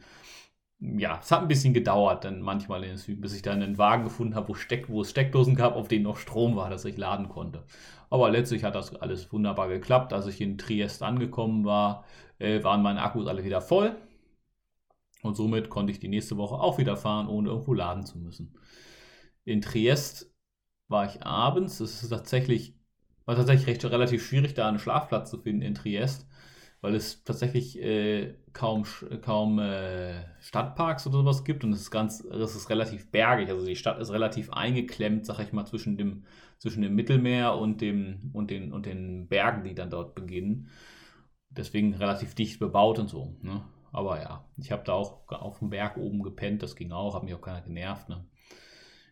ja, 0.84 1.20
es 1.22 1.32
hat 1.32 1.42
ein 1.42 1.48
bisschen 1.48 1.74
gedauert, 1.74 2.26
dann 2.26 2.42
manchmal 2.42 2.84
in 2.84 2.90
den 2.90 2.98
Süden, 2.98 3.22
bis 3.22 3.34
ich 3.34 3.42
dann 3.42 3.62
einen 3.62 3.78
Wagen 3.78 4.04
gefunden 4.04 4.36
habe, 4.36 4.50
wo, 4.50 4.54
Steck, 4.54 4.90
wo 4.90 5.02
es 5.02 5.12
Steckdosen 5.12 5.56
gab, 5.56 5.76
auf 5.76 5.88
denen 5.88 6.04
noch 6.04 6.18
Strom 6.18 6.58
war, 6.58 6.70
dass 6.70 6.84
ich 6.84 6.98
laden 6.98 7.30
konnte. 7.30 7.64
Aber 8.10 8.30
letztlich 8.30 8.66
hat 8.66 8.76
das 8.76 8.94
alles 8.96 9.32
wunderbar 9.32 9.70
geklappt. 9.70 10.12
Als 10.12 10.28
ich 10.28 10.42
in 10.42 10.58
Triest 10.58 11.02
angekommen 11.02 11.64
war, 11.64 12.06
äh, 12.38 12.64
waren 12.64 12.82
meine 12.82 13.02
Akkus 13.02 13.28
alle 13.28 13.46
wieder 13.46 13.62
voll. 13.62 13.96
Und 15.22 15.36
somit 15.38 15.70
konnte 15.70 15.94
ich 15.94 16.00
die 16.00 16.10
nächste 16.10 16.36
Woche 16.36 16.56
auch 16.56 16.78
wieder 16.78 16.98
fahren, 16.98 17.30
ohne 17.30 17.50
irgendwo 17.50 17.74
laden 17.74 18.06
zu 18.06 18.20
müssen. 18.20 18.58
In 19.46 19.62
Triest 19.62 20.34
war 20.90 21.06
ich 21.06 21.26
abends. 21.26 21.80
Es 21.80 22.04
ist 22.04 22.10
tatsächlich, 22.10 22.76
war 23.26 23.38
tatsächlich 23.38 23.68
recht, 23.68 23.86
relativ 23.86 24.26
schwierig, 24.26 24.54
da 24.54 24.68
einen 24.68 24.80
Schlafplatz 24.80 25.32
zu 25.32 25.38
finden 25.40 25.62
in 25.62 25.76
Triest 25.76 26.28
weil 26.84 26.96
es 26.96 27.24
tatsächlich 27.24 27.82
äh, 27.82 28.36
kaum, 28.54 28.86
kaum 29.22 29.60
äh, 29.60 30.24
Stadtparks 30.40 31.08
oder 31.08 31.18
sowas 31.18 31.44
gibt 31.44 31.64
und 31.64 31.74
es 31.74 31.82
ist 31.82 31.92
ganz, 31.92 32.24
es 32.24 32.56
ist 32.56 32.70
relativ 32.70 33.12
bergig. 33.12 33.50
Also 33.50 33.66
die 33.66 33.76
Stadt 33.76 34.00
ist 34.00 34.12
relativ 34.12 34.52
eingeklemmt, 34.52 35.26
sag 35.26 35.40
ich 35.40 35.54
mal, 35.54 35.66
zwischen 35.66 35.98
dem, 35.98 36.26
zwischen 36.60 36.82
dem 36.82 36.96
Mittelmeer 36.96 37.56
und, 37.56 37.82
dem, 37.82 38.32
und, 38.34 38.52
den, 38.52 38.72
und 38.72 38.86
den 38.86 39.28
Bergen, 39.28 39.64
die 39.64 39.76
dann 39.76 39.90
dort 39.90 40.16
beginnen. 40.16 40.70
Deswegen 41.50 41.94
relativ 41.96 42.36
dicht 42.36 42.60
bebaut 42.60 43.00
und 43.00 43.10
so. 43.10 43.36
Ne? 43.42 43.62
Aber 43.92 44.22
ja, 44.22 44.46
ich 44.58 44.72
habe 44.72 44.84
da 44.86 44.94
auch 44.94 45.28
auf 45.30 45.60
dem 45.60 45.70
Berg 45.70 45.98
oben 45.98 46.24
gepennt, 46.24 46.64
das 46.64 46.76
ging 46.76 46.92
auch, 46.92 47.16
hat 47.16 47.24
mich 47.24 47.34
auch 47.34 47.42
keiner 47.42 47.62
genervt. 47.62 48.10
Ne? 48.10 48.26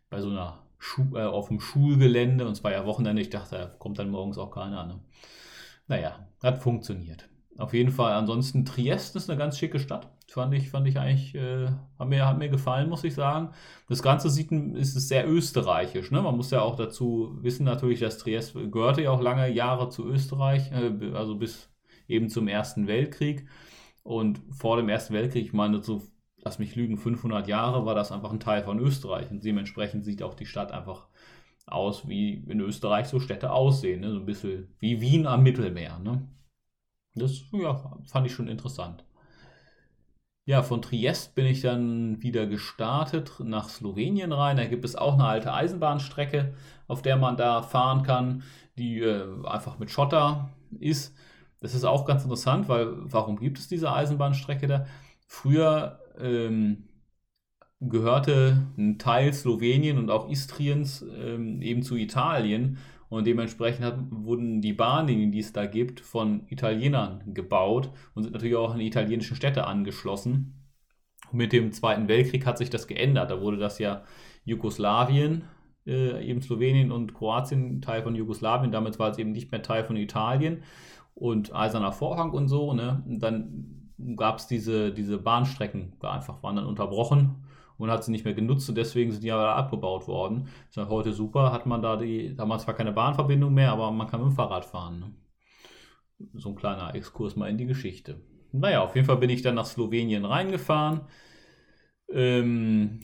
Bei 0.10 0.22
so 0.22 0.30
einer 0.30 0.64
Schu 0.78 1.16
äh, 1.16 1.24
auf 1.24 1.50
dem 1.50 1.60
Schulgelände 1.60 2.46
und 2.46 2.54
es 2.54 2.64
war 2.64 2.72
ja 2.72 2.86
Wochenende, 2.86 3.22
ich 3.22 3.30
dachte, 3.30 3.58
da 3.58 3.66
kommt 3.78 4.00
dann 4.00 4.10
morgens 4.10 4.38
auch 4.38 4.52
keiner. 4.52 4.86
Ne? 4.86 5.00
Naja, 5.88 6.28
hat 6.42 6.58
funktioniert. 6.60 7.28
Auf 7.58 7.74
jeden 7.74 7.91
Fall, 7.91 8.13
ansonsten 8.13 8.65
Triest 8.65 9.15
ist 9.15 9.29
eine 9.29 9.38
ganz 9.38 9.58
schicke 9.58 9.79
Stadt. 9.79 10.10
Fand 10.27 10.53
ich, 10.53 10.70
fand 10.70 10.88
ich 10.88 10.98
eigentlich, 10.98 11.36
äh, 11.36 11.67
hat, 12.00 12.08
mir, 12.08 12.25
hat 12.25 12.38
mir 12.38 12.50
gefallen, 12.50 12.89
muss 12.89 13.03
ich 13.03 13.13
sagen. 13.13 13.50
Das 13.89 14.01
Ganze 14.01 14.29
sieht, 14.29 14.51
ist 14.51 14.93
sehr 15.08 15.29
österreichisch. 15.29 16.12
Ne? 16.12 16.22
Man 16.22 16.38
muss 16.38 16.51
ja 16.51 16.62
auch 16.62 16.75
dazu 16.75 17.38
wissen, 17.41 17.65
natürlich, 17.65 18.00
dass 18.00 18.17
Triest 18.17 18.53
gehörte 18.53 19.03
ja 19.03 19.12
auch 19.12 19.22
lange 19.22 19.50
Jahre 19.50 19.89
zu 19.89 20.08
Österreich, 20.08 20.72
äh, 20.72 21.13
also 21.13 21.36
bis 21.36 21.70
eben 22.08 22.29
zum 22.29 22.48
Ersten 22.48 22.88
Weltkrieg. 22.88 23.46
Und 24.03 24.41
vor 24.51 24.77
dem 24.77 24.89
Ersten 24.89 25.13
Weltkrieg, 25.13 25.46
ich 25.46 25.53
meine, 25.53 25.84
so, 25.84 26.01
lass 26.38 26.60
mich 26.60 26.75
lügen, 26.75 26.98
500 26.98 27.48
Jahre 27.48 27.86
war 27.86 27.96
das 27.96 28.12
einfach 28.12 28.31
ein 28.31 28.39
Teil 28.39 28.63
von 28.63 28.79
Österreich. 28.79 29.29
Und 29.29 29.43
dementsprechend 29.43 30.05
sieht 30.05 30.24
auch 30.24 30.34
die 30.34 30.46
Stadt 30.46 30.72
einfach 30.72 31.08
aus, 31.67 32.08
wie 32.08 32.43
in 32.48 32.60
Österreich 32.62 33.08
so 33.08 33.20
Städte 33.20 33.51
aussehen. 33.51 34.01
Ne? 34.01 34.12
So 34.12 34.20
ein 34.20 34.25
bisschen 34.25 34.74
wie 34.79 35.01
Wien 35.01 35.27
am 35.27 35.43
Mittelmeer. 35.43 36.00
Ne? 36.00 36.27
Das 37.15 37.41
ja, 37.51 37.75
fand 38.06 38.27
ich 38.27 38.34
schon 38.34 38.48
interessant. 38.48 39.03
Ja, 40.46 40.63
von 40.63 40.82
Triest 40.82 41.36
bin 41.36 41.46
ich 41.46 41.62
dann 41.62 42.22
wieder 42.22 42.48
gestartet 42.48 43.34
nach 43.39 43.70
Slowenien 43.70 44.32
rein. 44.32 44.58
Da 44.58 44.65
gibt 44.65 44.86
es 44.86 44.96
auch 44.96 45.13
eine 45.13 45.25
alte 45.25 45.53
Eisenbahnstrecke, 45.53 46.53
auf 46.88 47.01
der 47.01 47.18
man 47.18 47.38
da 47.38 47.62
fahren 47.62 48.03
kann, 48.03 48.44
die 48.77 49.00
äh, 49.00 49.46
einfach 49.46 49.77
mit 49.77 49.91
Schotter 49.91 50.50
ist. 50.80 51.15
das 51.60 51.75
ist 51.75 51.84
auch 51.86 52.06
ganz 52.06 52.24
interessant, 52.24 52.68
weil 52.70 52.88
warum 53.12 53.38
gibt 53.38 53.60
es 53.60 53.68
diese 53.68 53.94
Eisenbahnstrecke 53.94 54.68
da? 54.68 54.86
Früher 55.27 56.00
ähm, 56.20 56.89
gehörte 57.80 58.68
ein 58.77 59.00
Teil 59.00 59.34
Slowenien 59.34 59.98
und 59.98 60.10
auch 60.12 60.30
Istriens 60.30 61.01
ähm, 61.01 61.62
eben 61.62 61.84
zu 61.84 61.96
Italien 61.96 62.77
und 63.12 63.27
dementsprechend 63.27 63.84
hat, 63.84 63.98
wurden 64.10 64.62
die 64.62 64.72
Bahnlinien, 64.72 65.34
die 65.34 65.39
es 65.39 65.51
da 65.51 65.65
gibt, 65.65 66.00
von 66.00 66.48
Italienern 66.48 67.34
gebaut 67.34 67.91
und 68.15 68.24
sind 68.24 68.32
natürlich 68.32 68.56
auch 68.56 68.72
an 68.72 68.80
die 68.80 68.88
italienischen 68.88 69.36
Städte 69.36 69.68
angeschlossen. 69.68 70.56
Und 71.30 71.38
mit 71.38 71.51
dem 71.51 71.74
Zweiten 71.74 72.08
Weltkrieg 72.08 72.46
hat 72.46 72.58
sich 72.58 72.70
das 72.70 72.88
geändert. 72.88 73.30
Da 73.30 73.41
wurde 73.41 73.58
das 73.58 73.80
ja 73.80 74.03
Jugoslawien, 74.46 75.44
äh, 75.86 76.25
eben 76.25 76.41
Slowenien 76.41 76.89
und 76.89 77.13
Kroatien 77.13 77.82
Teil 77.82 78.01
von 78.01 78.15
Jugoslawien. 78.15 78.72
Damals 78.72 78.98
war 78.98 79.12
es 79.12 79.18
eben 79.18 79.34
nicht 79.34 79.51
mehr 79.51 79.62
Teil 79.62 79.84
von 79.84 79.98
Italien 79.98 80.63
und 81.13 81.53
Eiserner 81.53 81.91
Vorhang 81.91 82.32
und 82.32 82.48
so. 82.48 82.74
Ne? 82.74 83.03
Und 83.06 83.20
dann 83.20 83.91
gab 84.15 84.38
es 84.38 84.48
diese, 84.48 84.94
diese 84.94 85.18
Bahnstrecken, 85.18 85.98
einfach 86.00 86.41
waren 86.44 86.56
dann 86.56 86.65
unterbrochen 86.65 87.44
und 87.82 87.92
hat 87.92 88.04
sie 88.04 88.12
nicht 88.12 88.26
mehr 88.26 88.34
genutzt 88.34 88.70
und 88.70 88.76
deswegen 88.76 89.12
sind 89.12 89.24
die 89.24 89.32
aber 89.32 89.56
abgebaut 89.56 90.08
worden. 90.08 90.48
Ist 90.70 90.78
halt 90.78 90.90
heute 90.90 91.14
super, 91.14 91.52
hat 91.52 91.66
man 91.66 91.82
da 91.82 91.96
die, 91.98 92.36
damals 92.36 92.64
zwar 92.64 92.76
keine 92.76 92.92
Bahnverbindung 92.92 93.54
mehr, 93.54 93.72
aber 93.72 93.92
man 93.92 94.08
kann 94.08 94.22
mit 94.22 94.30
dem 94.30 94.36
Fahrrad 94.36 94.66
fahren. 94.66 95.00
Ne? 95.00 95.14
So 96.36 96.50
ein 96.50 96.56
kleiner 96.56 96.94
Exkurs 96.94 97.36
mal 97.36 97.50
in 97.50 97.58
die 97.58 97.66
Geschichte. 97.66 98.22
Naja, 98.52 98.84
auf 98.84 98.96
jeden 98.96 99.08
Fall 99.08 99.18
bin 99.18 99.30
ich 99.30 99.42
dann 99.42 99.56
nach 99.56 99.66
Slowenien 99.66 100.26
reingefahren. 100.26 101.02
Ähm, 102.12 103.00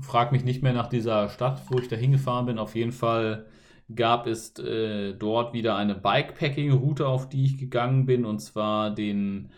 frag 0.00 0.30
mich 0.30 0.44
nicht 0.44 0.62
mehr 0.62 0.74
nach 0.74 0.88
dieser 0.88 1.28
Stadt, 1.28 1.62
wo 1.68 1.78
ich 1.78 1.88
da 1.88 1.96
hingefahren 1.96 2.46
bin. 2.46 2.58
Auf 2.58 2.76
jeden 2.76 2.92
Fall 2.92 3.46
gab 3.94 4.28
es 4.28 4.56
äh, 4.58 5.14
dort 5.14 5.54
wieder 5.54 5.74
eine 5.74 5.96
Bikepacking-Route, 5.96 7.08
auf 7.08 7.28
die 7.28 7.44
ich 7.44 7.58
gegangen 7.58 8.06
bin, 8.06 8.24
und 8.24 8.38
zwar 8.38 8.94
den 8.94 9.50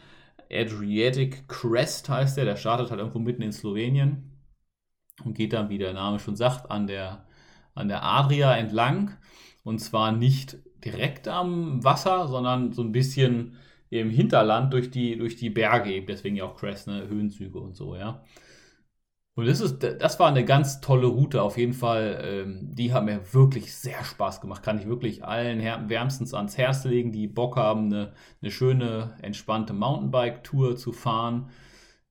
Adriatic 0.50 1.49
Crest 1.49 2.09
heißt 2.09 2.38
der. 2.38 2.47
Der 2.47 2.57
startet 2.57 2.91
halt 2.91 3.00
irgendwo 3.00 3.19
mitten 3.19 3.43
in 3.43 3.52
Slowenien 3.52 4.32
und 5.25 5.35
geht 5.35 5.52
dann, 5.52 5.69
wie 5.69 5.79
der 5.79 5.93
Name 5.93 6.19
schon 6.19 6.37
sagt, 6.37 6.71
an 6.71 6.87
der, 6.87 7.25
an 7.75 7.88
der 7.88 8.02
Adria 8.02 8.55
entlang. 8.57 9.17
Und 9.64 9.79
zwar 9.79 10.12
nicht 10.12 10.59
direkt 10.85 11.29
am 11.29 11.83
Wasser, 11.85 12.29
sondern 12.29 12.73
so 12.73 12.83
ein 12.83 12.93
bisschen 12.93 13.57
im 13.91 14.11
Hinterland 14.11 14.73
durch 14.73 14.91
die, 14.91 15.17
durch 15.17 15.37
die 15.37 15.50
Berge, 15.50 16.02
deswegen 16.02 16.37
ja 16.37 16.45
auch 16.45 16.57
Crest, 16.57 16.87
ne? 16.87 17.07
Höhenzüge 17.09 17.59
und 17.59 17.76
so, 17.76 17.95
ja. 17.95 18.23
Und 19.35 19.47
das, 19.47 19.61
ist, 19.61 19.83
das 19.83 20.21
war 20.21 20.29
eine 20.29 20.45
ganz 20.45 20.81
tolle 20.83 21.07
Route 21.07 21.43
auf 21.43 21.57
jeden 21.57 21.73
Fall. 21.73 22.21
Ähm, 22.23 22.75
die 22.75 22.93
hat 22.93 23.05
mir 23.05 23.33
wirklich 23.33 23.75
sehr 23.75 24.05
Spaß 24.05 24.43
gemacht. 24.43 24.62
Kann 24.62 24.79
ich 24.79 24.87
wirklich 24.87 25.25
allen 25.25 25.62
wärmstens 25.88 26.35
ans 26.35 26.59
Herz 26.59 26.85
legen, 26.85 27.12
die 27.12 27.29
Bock 27.29 27.57
haben, 27.57 27.87
eine, 27.87 28.12
eine 28.43 28.50
schöne, 28.50 29.17
entspannte 29.23 29.73
Mountainbike-Tour 29.73 30.76
zu 30.76 30.93
fahren. 30.93 31.49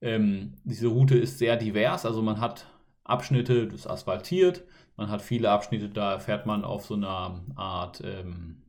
Ähm, 0.01 0.53
diese 0.63 0.87
Route 0.87 1.15
ist 1.15 1.37
sehr 1.37 1.57
divers. 1.57 2.07
Also 2.07 2.23
man 2.23 2.41
hat 2.41 2.65
Abschnitte, 3.03 3.67
das 3.67 3.81
ist 3.81 3.87
asphaltiert. 3.87 4.63
Man 4.97 5.09
hat 5.09 5.21
viele 5.21 5.49
Abschnitte, 5.49 5.89
da 5.89 6.19
fährt 6.19 6.45
man 6.45 6.63
auf 6.63 6.85
so 6.85 6.95
einer 6.95 7.41
Art 7.55 8.01
ähm, 8.03 8.61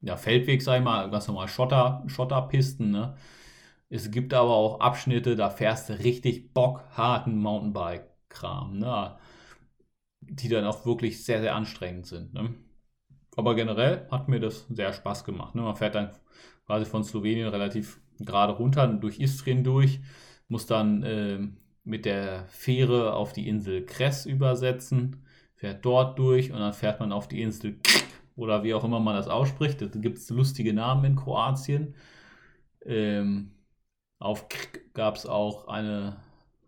ja, 0.00 0.16
Feldweg, 0.16 0.62
sag 0.62 0.78
ich 0.78 0.84
mal, 0.84 1.10
ganz 1.10 1.28
normal 1.28 1.48
Schotter, 1.48 2.02
Schotterpisten. 2.06 2.90
Ne? 2.90 3.16
Es 3.88 4.10
gibt 4.10 4.34
aber 4.34 4.50
auch 4.50 4.80
Abschnitte, 4.80 5.36
da 5.36 5.50
fährst 5.50 5.88
du 5.88 5.98
richtig 5.98 6.52
bockharten 6.52 7.38
Mountainbike-Kram, 7.38 8.78
ne? 8.78 9.16
die 10.20 10.48
dann 10.48 10.66
auch 10.66 10.86
wirklich 10.86 11.24
sehr, 11.24 11.40
sehr 11.40 11.54
anstrengend 11.54 12.06
sind. 12.06 12.34
Ne? 12.34 12.54
Aber 13.36 13.54
generell 13.54 14.06
hat 14.10 14.28
mir 14.28 14.40
das 14.40 14.66
sehr 14.68 14.92
Spaß 14.92 15.24
gemacht. 15.24 15.54
Ne? 15.54 15.62
Man 15.62 15.76
fährt 15.76 15.94
dann 15.94 16.10
quasi 16.66 16.84
von 16.84 17.04
Slowenien 17.04 17.48
relativ 17.48 18.00
gerade 18.18 18.52
runter 18.52 18.86
durch 18.86 19.18
Istrien 19.18 19.64
durch, 19.64 20.00
muss 20.48 20.66
dann 20.66 21.02
äh, 21.02 21.48
mit 21.84 22.04
der 22.04 22.46
Fähre 22.48 23.14
auf 23.14 23.32
die 23.32 23.48
Insel 23.48 23.84
Kres 23.84 24.26
übersetzen, 24.26 25.24
fährt 25.54 25.84
dort 25.84 26.18
durch 26.18 26.52
und 26.52 26.58
dann 26.58 26.72
fährt 26.72 27.00
man 27.00 27.12
auf 27.12 27.28
die 27.28 27.42
Insel 27.42 27.78
oder 28.36 28.62
wie 28.62 28.74
auch 28.74 28.84
immer 28.84 29.00
man 29.00 29.16
das 29.16 29.28
ausspricht. 29.28 29.80
Da 29.80 29.86
gibt 29.86 30.18
es 30.18 30.30
lustige 30.30 30.72
Namen 30.72 31.04
in 31.04 31.16
Kroatien. 31.16 31.94
Ähm, 32.84 33.52
auf 34.18 34.46
gab 34.94 35.16
es 35.16 35.26
auch 35.26 35.68
eine, 35.68 36.16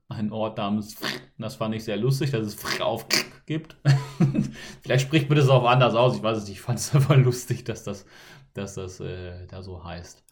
einen 0.09 0.33
Ort 0.33 0.59
namens 0.59 0.97
Das 1.39 1.57
fand 1.57 1.75
ich 1.75 1.85
sehr 1.85 1.97
lustig, 1.97 2.31
dass 2.33 2.47
es 2.47 2.81
auf 2.81 3.07
gibt. 3.47 3.77
Vielleicht 4.83 5.07
spricht 5.07 5.29
man 5.29 5.39
das 5.39 5.49
auch 5.49 5.65
anders 5.65 5.95
aus. 5.95 6.17
Ich 6.17 6.23
weiß 6.23 6.39
es 6.39 6.49
nicht. 6.49 6.59
Ich 6.59 6.63
fand 6.63 6.79
es 6.79 6.95
einfach 6.95 7.17
lustig, 7.17 7.65
dass 7.65 7.85
das, 7.85 8.07
dass 8.55 8.75
das 8.75 9.01
äh, 9.01 9.47
da 9.47 9.63
so 9.63 9.85
heißt. 9.85 10.24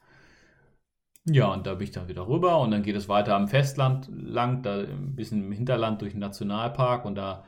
Ja, 1.24 1.52
und 1.52 1.66
da 1.66 1.74
bin 1.74 1.84
ich 1.84 1.92
dann 1.92 2.08
wieder 2.08 2.26
rüber 2.26 2.58
und 2.60 2.72
dann 2.72 2.82
geht 2.82 2.96
es 2.96 3.08
weiter 3.08 3.36
am 3.36 3.48
Festland 3.48 4.08
lang, 4.10 4.62
da 4.62 4.80
ein 4.80 5.14
bisschen 5.14 5.44
im 5.44 5.52
Hinterland 5.52 6.02
durch 6.02 6.12
den 6.12 6.20
Nationalpark 6.20 7.04
und 7.04 7.14
da, 7.14 7.44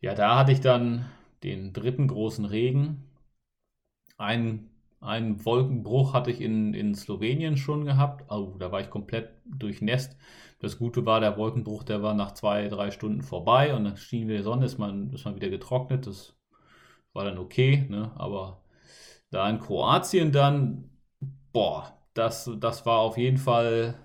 ja, 0.00 0.14
da 0.14 0.36
hatte 0.36 0.52
ich 0.52 0.60
dann 0.60 1.06
den 1.42 1.72
dritten 1.72 2.06
großen 2.08 2.44
Regen. 2.44 3.04
Ein 4.16 4.70
einen 5.04 5.44
Wolkenbruch 5.44 6.14
hatte 6.14 6.30
ich 6.30 6.40
in, 6.40 6.72
in 6.72 6.94
Slowenien 6.94 7.58
schon 7.58 7.84
gehabt. 7.84 8.24
Oh, 8.30 8.56
da 8.58 8.72
war 8.72 8.80
ich 8.80 8.88
komplett 8.88 9.30
durchnässt. 9.44 10.16
Das 10.60 10.78
Gute 10.78 11.04
war, 11.04 11.20
der 11.20 11.36
Wolkenbruch, 11.36 11.82
der 11.82 12.02
war 12.02 12.14
nach 12.14 12.32
zwei, 12.32 12.68
drei 12.68 12.90
Stunden 12.90 13.20
vorbei 13.20 13.74
und 13.74 13.84
dann 13.84 13.98
schien 13.98 14.28
wieder 14.28 14.38
die 14.38 14.44
Sonne, 14.44 14.64
ist 14.64 14.78
man, 14.78 15.12
ist 15.12 15.26
man 15.26 15.36
wieder 15.36 15.50
getrocknet. 15.50 16.06
Das 16.06 16.34
war 17.12 17.24
dann 17.24 17.38
okay, 17.38 17.86
ne? 17.90 18.12
aber 18.16 18.62
da 19.30 19.48
in 19.50 19.60
Kroatien 19.60 20.32
dann, 20.32 20.90
boah, 21.52 21.93
das, 22.14 22.50
das 22.60 22.86
war 22.86 22.98
auf 23.00 23.16
jeden 23.18 23.38
Fall, 23.38 23.96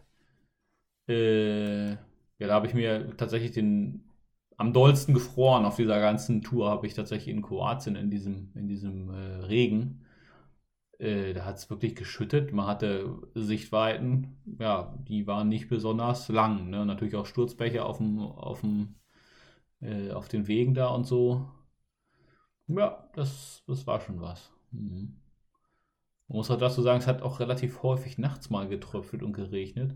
äh, 1.08 1.92
ja, 1.92 1.98
da 2.40 2.54
habe 2.54 2.68
ich 2.68 2.74
mir 2.74 3.16
tatsächlich 3.18 3.52
den 3.52 4.04
am 4.58 4.74
dollsten 4.74 5.14
gefroren 5.14 5.66
auf 5.66 5.78
dieser 5.78 6.00
ganzen 6.02 6.42
Tour, 6.42 6.70
habe 6.70 6.86
ich 6.88 6.94
tatsächlich 6.94 7.34
in 7.34 7.42
Kroatien 7.42 7.96
in 7.96 8.10
diesem, 8.12 8.52
in 8.56 8.68
diesem 8.68 9.10
äh, 9.10 9.46
Regen. 9.46 10.06
Äh, 11.00 11.34
da 11.34 11.46
hat 11.46 11.58
es 11.58 11.70
wirklich 11.70 11.96
geschüttet. 11.96 12.52
Man 12.54 12.68
hatte 12.68 13.22
Sichtweiten, 13.36 14.38
ja, 14.60 14.94
die 15.08 15.28
waren 15.28 15.50
nicht 15.50 15.70
besonders 15.70 16.28
lang. 16.30 16.70
Ne? 16.70 16.86
Natürlich 16.86 17.16
auch 17.16 17.26
Sturzbäche 17.26 17.86
auf, 17.86 17.98
dem, 18.00 18.20
auf, 18.20 18.62
dem, 18.62 18.96
äh, 19.82 20.12
auf 20.12 20.28
den 20.30 20.48
Wegen 20.48 20.74
da 20.74 20.90
und 20.90 21.06
so. 21.06 21.48
Ja, 22.68 23.10
das, 23.16 23.64
das 23.68 23.88
war 23.88 24.00
schon 24.02 24.22
was. 24.22 24.52
Mhm. 24.72 25.16
Man 26.30 26.38
muss 26.38 26.52
auch 26.52 26.58
dazu 26.58 26.82
sagen, 26.82 27.00
es 27.00 27.08
hat 27.08 27.22
auch 27.24 27.40
relativ 27.40 27.84
häufig 27.84 28.18
nachts 28.20 28.50
mal 28.50 28.68
getröpfelt 28.68 29.24
und 29.24 29.34
geregnet. 29.34 29.96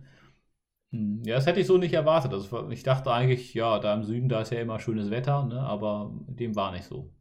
Mhm. 0.91 1.23
Ja, 1.25 1.35
das 1.35 1.45
hätte 1.47 1.59
ich 1.59 1.67
so 1.67 1.77
nicht 1.77 1.93
erwartet. 1.93 2.33
Also 2.33 2.69
ich 2.71 2.83
dachte 2.83 3.11
eigentlich, 3.11 3.53
ja, 3.53 3.79
da 3.79 3.93
im 3.93 4.03
Süden, 4.03 4.29
da 4.29 4.41
ist 4.41 4.51
ja 4.51 4.59
immer 4.61 4.79
schönes 4.79 5.09
Wetter, 5.11 5.45
ne? 5.45 5.59
aber 5.61 6.11
dem 6.27 6.55
war 6.55 6.71
nicht 6.71 6.85
so. 6.85 7.11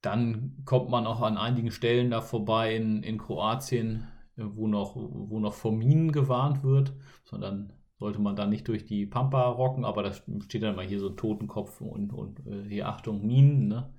Dann 0.00 0.62
kommt 0.64 0.90
man 0.90 1.06
auch 1.06 1.22
an 1.22 1.38
einigen 1.38 1.70
Stellen 1.70 2.10
da 2.10 2.20
vorbei 2.20 2.74
in, 2.76 3.02
in 3.02 3.18
Kroatien, 3.18 4.08
wo 4.36 4.66
noch, 4.66 4.96
wo 4.96 5.38
noch 5.38 5.54
vor 5.54 5.72
Minen 5.72 6.12
gewarnt 6.12 6.64
wird, 6.64 6.92
sondern 7.24 7.72
sollte 7.98 8.20
man 8.20 8.36
dann 8.36 8.50
nicht 8.50 8.66
durch 8.68 8.84
die 8.84 9.06
Pampa 9.06 9.48
rocken, 9.48 9.84
aber 9.84 10.02
da 10.02 10.12
steht 10.12 10.62
dann 10.62 10.76
mal 10.76 10.86
hier 10.86 10.98
so 10.98 11.08
ein 11.08 11.16
Totenkopf 11.16 11.80
und, 11.80 12.12
und 12.12 12.44
äh, 12.46 12.68
hier 12.68 12.88
Achtung, 12.88 13.24
Minen. 13.26 13.68
Ne? 13.68 13.94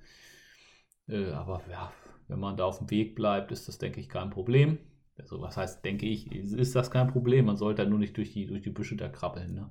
Äh, 1.08 1.32
aber 1.32 1.62
ja, 1.70 1.90
wenn 2.34 2.40
man 2.40 2.56
da 2.56 2.64
auf 2.64 2.78
dem 2.78 2.90
Weg 2.90 3.14
bleibt, 3.14 3.52
ist 3.52 3.68
das, 3.68 3.78
denke 3.78 4.00
ich, 4.00 4.08
kein 4.08 4.30
Problem. 4.30 4.78
Also, 5.16 5.40
was 5.40 5.56
heißt, 5.56 5.84
denke 5.84 6.06
ich, 6.06 6.32
ist 6.32 6.74
das 6.74 6.90
kein 6.90 7.06
Problem. 7.08 7.46
Man 7.46 7.56
sollte 7.56 7.86
nur 7.86 8.00
nicht 8.00 8.16
durch 8.16 8.32
die, 8.32 8.46
durch 8.46 8.62
die 8.62 8.70
Büsche 8.70 8.96
da 8.96 9.08
krabbeln. 9.08 9.54
Ne? 9.54 9.70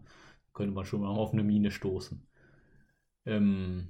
Könnte 0.54 0.74
man 0.74 0.86
schon 0.86 1.02
mal 1.02 1.10
auf 1.10 1.34
eine 1.34 1.44
Mine 1.44 1.72
stoßen. 1.72 2.26
Ähm, 3.26 3.90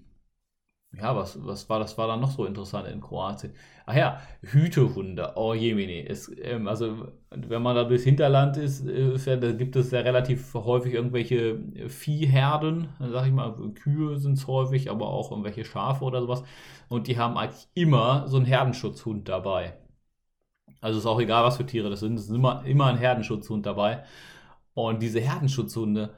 ja, 0.96 1.16
was, 1.16 1.44
was 1.44 1.68
war 1.70 1.80
das 1.80 1.98
war 1.98 2.08
dann 2.08 2.20
noch 2.20 2.32
so 2.32 2.46
interessant 2.46 2.88
in 2.88 3.02
Kroatien? 3.02 3.54
Ach 3.86 3.96
ja, 3.96 4.22
Hütehunde. 4.42 5.34
Oh 5.36 5.54
je, 5.54 5.74
Mene. 5.74 6.08
Es, 6.08 6.32
ähm, 6.42 6.68
also, 6.68 7.08
wenn 7.32 7.62
man 7.64 7.76
da 7.76 7.84
durchs 7.84 8.04
Hinterland 8.04 8.58
ist, 8.58 8.86
ist 8.86 9.26
ja, 9.26 9.36
da 9.36 9.52
gibt 9.52 9.76
es 9.76 9.92
ja 9.92 10.02
relativ 10.02 10.54
häufig 10.54 10.94
irgendwelche 10.94 11.60
Viehherden, 11.90 12.90
sag 13.00 13.26
ich 13.28 13.34
mal, 13.34 13.54
Kühe 13.74 14.18
sind 14.18 14.34
es 14.34 14.48
häufig, 14.48 14.92
aber 14.92 15.08
auch 15.10 15.32
irgendwelche 15.32 15.66
Schafe 15.66 16.06
oder 16.06 16.22
sowas. 16.22 16.44
Und 16.90 17.08
die 17.08 17.18
haben 17.18 17.38
eigentlich 17.38 17.68
immer 17.74 18.28
so 18.28 18.38
einen 18.38 18.46
Herdenschutzhund 18.46 19.28
dabei. 19.28 19.74
Also 20.82 21.00
ist 21.00 21.06
auch 21.06 21.20
egal, 21.20 21.44
was 21.44 21.58
für 21.58 21.66
Tiere 21.66 21.90
das 21.90 22.02
sind, 22.02 22.16
es 22.16 22.26
ist 22.26 22.36
immer, 22.36 22.64
immer 22.66 22.86
ein 22.88 22.98
Herdenschutzhund 22.98 23.66
dabei. 23.66 24.04
Und 24.74 25.02
diese 25.02 25.20
Herdenschutzhunde, 25.22 26.14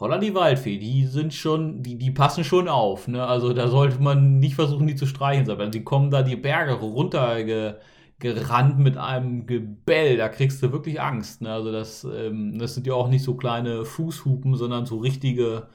Holla 0.00 0.18
die 0.18 0.34
Waldfee, 0.34 0.78
die 0.78 1.06
sind 1.06 1.32
schon, 1.34 1.82
die, 1.82 1.96
die 1.96 2.10
passen 2.10 2.42
schon 2.42 2.68
auf. 2.68 3.06
Ne? 3.06 3.24
Also 3.24 3.52
da 3.52 3.68
sollte 3.68 4.02
man 4.02 4.40
nicht 4.40 4.56
versuchen, 4.56 4.88
die 4.88 4.96
zu 4.96 5.06
streichen, 5.06 5.46
sondern 5.46 5.70
die 5.70 5.84
kommen 5.84 6.10
da 6.10 6.22
die 6.22 6.34
Berge 6.36 6.72
runtergerannt 6.72 8.78
mit 8.78 8.96
einem 8.96 9.46
Gebell. 9.46 10.16
Da 10.16 10.28
kriegst 10.28 10.60
du 10.62 10.72
wirklich 10.72 11.00
Angst. 11.00 11.42
Ne? 11.42 11.52
Also 11.52 11.70
das, 11.70 12.02
ähm, 12.04 12.58
das 12.58 12.74
sind 12.74 12.86
ja 12.88 12.94
auch 12.94 13.08
nicht 13.08 13.22
so 13.22 13.36
kleine 13.36 13.84
Fußhupen, 13.84 14.56
sondern 14.56 14.84
so 14.84 14.98
richtige, 14.98 15.68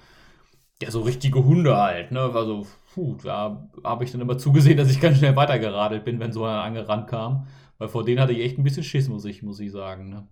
ja, 0.82 0.92
so 0.92 1.02
richtige 1.02 1.46
Hunde 1.46 1.78
halt. 1.78 2.12
Ne? 2.12 2.20
Also, 2.22 2.68
puh, 2.94 3.16
da 3.24 3.70
habe 3.86 4.04
ich 4.04 4.12
dann 4.12 4.22
immer 4.22 4.38
zugesehen, 4.38 4.78
dass 4.78 4.92
ich 4.92 5.00
ganz 5.00 5.18
schnell 5.18 5.36
weitergeradelt 5.38 6.04
bin, 6.04 6.20
wenn 6.20 6.34
so 6.34 6.44
einer 6.44 6.64
angerannt 6.64 7.08
kam. 7.08 7.48
Weil 7.78 7.88
vor 7.88 8.04
denen 8.04 8.20
hatte 8.20 8.34
ich 8.34 8.42
echt 8.42 8.58
ein 8.58 8.64
bisschen 8.64 8.84
Schiss, 8.84 9.08
muss 9.08 9.24
ich, 9.26 9.44
muss 9.44 9.60
ich 9.62 9.72
sagen. 9.72 10.10
Ne? 10.10 10.28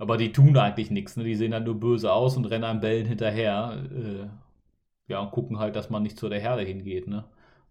Aber 0.00 0.16
die 0.16 0.32
tun 0.32 0.56
eigentlich 0.56 0.90
nichts. 0.90 1.16
Ne? 1.16 1.24
Die 1.24 1.34
sehen 1.36 1.52
halt 1.54 1.64
nur 1.66 1.78
böse 1.78 2.12
aus 2.12 2.36
und 2.36 2.46
rennen 2.46 2.64
einem 2.64 2.80
Bällen 2.80 3.06
hinterher. 3.06 3.84
Äh, 3.94 4.28
ja, 5.08 5.20
und 5.20 5.30
gucken 5.32 5.58
halt, 5.58 5.76
dass 5.76 5.90
man 5.90 6.02
nicht 6.02 6.18
zu 6.18 6.28
der 6.28 6.40
Herde 6.40 6.62
hingeht. 6.62 7.06
Ne? 7.08 7.24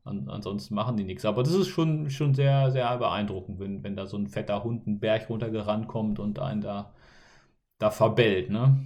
An, 0.05 0.29
ansonsten 0.29 0.75
machen 0.75 0.97
die 0.97 1.03
nichts. 1.05 1.25
Aber 1.25 1.43
das 1.43 1.53
ist 1.53 1.69
schon, 1.69 2.09
schon 2.11 2.33
sehr, 2.35 2.71
sehr 2.71 2.97
beeindruckend, 2.97 3.59
wenn, 3.59 3.83
wenn 3.83 3.95
da 3.95 4.07
so 4.07 4.17
ein 4.17 4.27
fetter 4.27 4.63
Hund 4.63 4.87
einen 4.87 4.99
Berg 4.99 5.29
runtergerannt 5.29 5.87
kommt 5.87 6.19
und 6.19 6.39
einen 6.39 6.61
da, 6.61 6.93
da 7.79 7.91
verbellt. 7.91 8.49
Ne? 8.51 8.79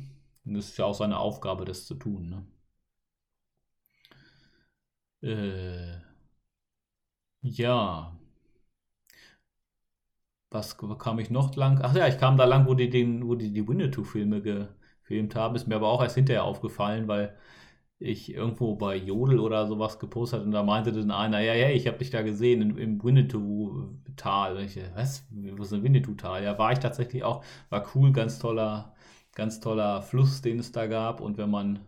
Und 0.45 0.55
das 0.55 0.69
ist 0.69 0.77
ja 0.77 0.85
auch 0.85 0.95
seine 0.95 1.19
Aufgabe, 1.19 1.65
das 1.65 1.85
zu 1.88 1.95
tun. 1.95 2.29
Ne? 2.29 2.45
Äh, 5.21 6.01
ja. 7.41 8.12
Was 10.53 10.77
kam 10.77 11.19
ich 11.19 11.31
noch 11.31 11.55
lang? 11.55 11.79
Ach 11.81 11.95
ja, 11.95 12.07
ich 12.07 12.19
kam 12.19 12.38
da 12.38 12.45
lang, 12.45 12.67
wo 12.67 12.75
die, 12.75 12.89
den, 12.89 13.27
wo 13.27 13.36
die, 13.36 13.51
die 13.51 13.67
Winnetou-Filme 13.67 14.41
gefilmt 14.41 15.36
haben. 15.36 15.55
Ist 15.55 15.67
mir 15.67 15.75
aber 15.75 15.89
auch 15.89 16.01
erst 16.03 16.15
hinterher 16.15 16.43
aufgefallen, 16.43 17.07
weil 17.07 17.36
ich 18.00 18.33
irgendwo 18.33 18.75
bei 18.75 18.95
Jodel 18.95 19.39
oder 19.39 19.67
sowas 19.67 20.00
gepostet 20.00 20.43
und 20.43 20.51
da 20.51 20.63
meinte 20.63 20.91
dann 20.91 21.12
einer, 21.12 21.39
ja, 21.39 21.53
ja, 21.55 21.69
ich 21.69 21.88
habe 21.88 21.98
dich 22.00 22.10
da 22.12 22.22
gesehen 22.22 22.62
im, 22.62 22.77
im 22.77 23.03
Winnetou-Tal. 23.03 24.57
Was? 24.95 25.25
Wo 25.31 25.63
ist 25.63 25.74
ein 25.74 25.83
Winnetou-Tal? 25.83 26.43
Ja, 26.43 26.57
war 26.60 26.72
ich 26.74 26.79
tatsächlich 26.79 27.24
auch. 27.24 27.43
War 27.69 27.86
cool, 27.95 28.12
ganz 28.12 28.39
toller, 28.39 28.93
ganz 29.36 29.60
toller 29.60 30.01
Fluss, 30.01 30.41
den 30.41 30.60
es 30.60 30.72
da 30.72 30.88
gab. 30.88 31.22
Und 31.22 31.38
wenn 31.38 31.50
man 31.50 31.79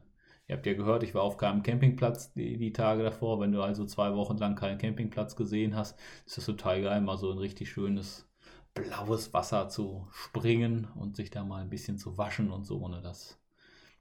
Ihr 0.47 0.55
habt 0.55 0.65
ja 0.67 0.73
gehört, 0.73 1.01
ich 1.03 1.15
war 1.15 1.23
auf 1.23 1.37
keinem 1.37 1.63
Campingplatz 1.63 2.33
die, 2.33 2.57
die, 2.57 2.71
Tage 2.71 3.03
davor. 3.03 3.39
Wenn 3.39 3.51
du 3.51 3.61
also 3.63 3.83
zwei 3.85 4.13
Wochen 4.15 4.37
lang 4.37 4.55
keinen 4.55 4.77
Campingplatz 4.77 5.35
gesehen 5.35 5.75
hast, 5.75 5.97
ist 6.25 6.37
das 6.37 6.45
total 6.45 6.83
geil, 6.83 7.01
mal 7.01 7.17
so 7.17 7.31
ein 7.31 7.39
richtig 7.39 7.71
schönes 7.71 8.27
blaues 8.75 9.33
Wasser 9.33 9.69
zu 9.69 10.07
springen 10.11 10.87
und 10.95 11.15
sich 11.15 11.31
da 11.31 11.43
mal 11.43 11.63
ein 11.63 11.69
bisschen 11.71 11.97
zu 11.97 12.17
waschen 12.17 12.51
und 12.51 12.65
so. 12.65 12.87
Ne? 12.89 13.01
Das, 13.01 13.39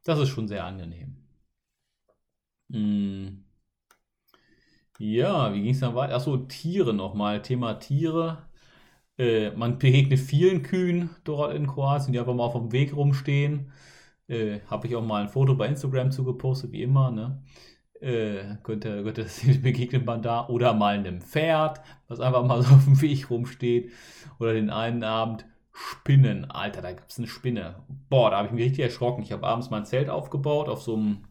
das 0.04 0.20
ist 0.20 0.30
schon 0.30 0.48
sehr 0.48 0.64
angenehm. 0.66 1.16
Hm. 2.70 3.44
Ja, 4.98 5.52
wie 5.52 5.62
ging 5.62 5.72
es 5.72 5.80
dann 5.80 5.94
weiter? 5.94 6.14
Achso, 6.14 6.36
Tiere 6.36 6.94
nochmal. 6.94 7.42
Thema 7.42 7.74
Tiere. 7.74 8.48
Äh, 9.18 9.50
man 9.52 9.78
begegnet 9.78 10.20
vielen 10.20 10.62
Kühen 10.62 11.10
dort 11.24 11.54
in 11.54 11.66
Kroatien, 11.66 12.12
die 12.12 12.18
einfach 12.20 12.34
mal 12.34 12.44
auf 12.44 12.54
dem 12.54 12.72
Weg 12.72 12.94
rumstehen. 12.96 13.72
Äh, 14.28 14.60
Habe 14.68 14.88
ich 14.88 14.96
auch 14.96 15.04
mal 15.04 15.22
ein 15.22 15.28
Foto 15.30 15.56
bei 15.56 15.68
Instagram 15.68 16.12
zugepostet, 16.12 16.72
wie 16.72 16.82
immer. 16.82 17.10
Ne? 17.10 17.42
Äh, 18.04 18.58
könnte, 18.62 19.02
könnte 19.02 19.26
begegnet 19.62 20.04
man 20.04 20.20
da. 20.20 20.46
Oder 20.48 20.74
mal 20.74 20.98
einem 20.98 21.22
Pferd, 21.22 21.80
was 22.06 22.20
einfach 22.20 22.44
mal 22.44 22.62
so 22.62 22.74
auf 22.74 22.84
dem 22.84 23.00
Weg 23.00 23.30
rumsteht. 23.30 23.92
Oder 24.38 24.52
den 24.52 24.68
einen 24.68 25.02
Abend 25.02 25.46
Spinnen. 25.72 26.50
Alter, 26.50 26.82
da 26.82 26.92
gab 26.92 27.08
es 27.08 27.18
eine 27.18 27.26
Spinne. 27.26 27.82
Boah, 28.10 28.30
da 28.30 28.36
habe 28.36 28.48
ich 28.48 28.52
mich 28.52 28.64
richtig 28.64 28.84
erschrocken. 28.84 29.22
Ich 29.22 29.32
habe 29.32 29.46
abends 29.46 29.70
mein 29.70 29.86
Zelt 29.86 30.10
aufgebaut 30.10 30.68
auf 30.68 30.82
so 30.82 30.96
einem, 30.96 31.24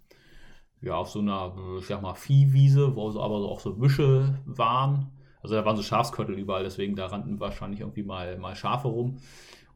ja, 0.81 0.95
auf 0.95 1.11
so 1.11 1.19
einer, 1.19 1.55
ich 1.79 1.85
sag 1.85 2.01
mal, 2.01 2.15
Viehwiese, 2.15 2.95
wo 2.95 3.11
so, 3.11 3.21
aber 3.21 3.39
so 3.39 3.49
auch 3.49 3.59
so 3.59 3.75
Büsche 3.75 4.39
waren. 4.45 5.11
Also 5.43 5.53
da 5.53 5.65
waren 5.65 5.77
so 5.77 5.83
Schafsköttel 5.83 6.39
überall, 6.39 6.63
deswegen 6.63 6.95
da 6.95 7.05
rannten 7.05 7.39
wahrscheinlich 7.39 7.81
irgendwie 7.81 8.03
mal, 8.03 8.37
mal 8.39 8.55
Schafe 8.55 8.87
rum. 8.87 9.19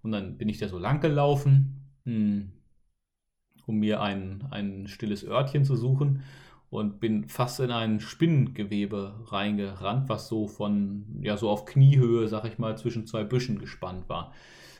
Und 0.01 0.13
dann 0.13 0.37
bin 0.37 0.49
ich 0.49 0.57
da 0.57 0.67
so 0.67 0.79
lang 0.79 0.99
gelaufen. 0.99 1.91
Hm 2.05 2.53
um 3.67 3.79
mir 3.79 4.01
ein, 4.01 4.47
ein 4.49 4.87
stilles 4.87 5.23
Örtchen 5.25 5.65
zu 5.65 5.75
suchen 5.75 6.23
und 6.69 6.99
bin 6.99 7.29
fast 7.29 7.59
in 7.59 7.71
ein 7.71 7.99
Spinnengewebe 7.99 9.13
reingerannt, 9.27 10.09
was 10.09 10.27
so 10.27 10.47
von, 10.47 11.05
ja, 11.21 11.37
so 11.37 11.49
auf 11.49 11.65
Kniehöhe, 11.65 12.27
sag 12.27 12.45
ich 12.45 12.57
mal, 12.57 12.77
zwischen 12.77 13.07
zwei 13.07 13.23
Büschen 13.23 13.59
gespannt 13.59 14.09
war. 14.09 14.33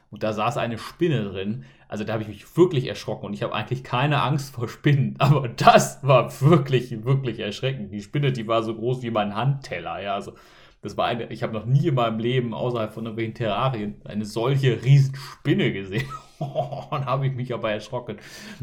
Und 0.10 0.24
da 0.24 0.32
saß 0.32 0.58
eine 0.58 0.78
Spinne 0.78 1.26
drin. 1.26 1.66
Also 1.90 2.04
da 2.04 2.14
habe 2.14 2.24
ich 2.24 2.30
mich 2.30 2.58
wirklich 2.58 2.88
erschrocken 2.88 3.26
und 3.26 3.34
ich 3.34 3.44
habe 3.44 3.54
eigentlich 3.54 3.84
keine 3.84 4.22
Angst 4.22 4.54
vor 4.54 4.68
Spinnen. 4.70 5.16
Aber 5.20 5.48
das 5.48 6.04
war 6.04 6.30
wirklich, 6.42 7.04
wirklich 7.04 7.40
erschreckend. 7.40 7.92
Die 7.92 8.02
Spinne, 8.02 8.32
die 8.32 8.48
war 8.48 8.64
so 8.64 8.76
groß 8.76 9.02
wie 9.04 9.12
mein 9.12 9.36
Handteller. 9.36 10.02
Ja, 10.02 10.16
also 10.16 10.34
das 10.82 10.96
war 10.98 11.06
eine, 11.06 11.32
ich 11.32 11.44
habe 11.44 11.54
noch 11.54 11.66
nie 11.66 11.88
in 11.88 11.96
meinem 11.96 12.20
Leben 12.20 12.54
außerhalb 12.54 12.94
von 12.94 13.06
irgendwelchen 13.06 13.34
Terrarien 13.34 13.96
eine 14.06 14.26
solche 14.26 14.84
Riesenspinne 14.84 15.74
gesehen. 15.74 16.08
dann 16.40 17.06
habe 17.06 17.28
ich 17.28 17.34
mich 17.34 17.54
aber 17.54 17.72
erschrocken. 17.72 18.18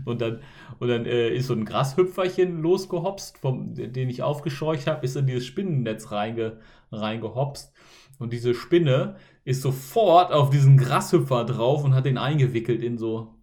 Und 0.04 0.20
dann, 0.20 0.40
und 0.78 0.88
dann 0.88 1.06
äh, 1.06 1.30
ist 1.30 1.48
so 1.48 1.54
ein 1.54 1.64
Grashüpferchen 1.64 2.62
losgehopst, 2.62 3.38
vom, 3.38 3.74
den 3.74 4.08
ich 4.08 4.22
aufgescheucht 4.22 4.86
habe, 4.86 5.04
ist 5.04 5.16
in 5.16 5.26
dieses 5.26 5.46
Spinnennetz 5.46 6.12
reinge, 6.12 6.60
reingehopst. 6.92 7.72
Und 8.18 8.32
diese 8.32 8.54
Spinne 8.54 9.16
ist 9.44 9.62
sofort 9.62 10.32
auf 10.32 10.50
diesen 10.50 10.76
Grashüpfer 10.76 11.44
drauf 11.44 11.84
und 11.84 11.94
hat 11.94 12.06
den 12.06 12.18
eingewickelt 12.18 12.82
in 12.82 12.96
so, 12.96 13.34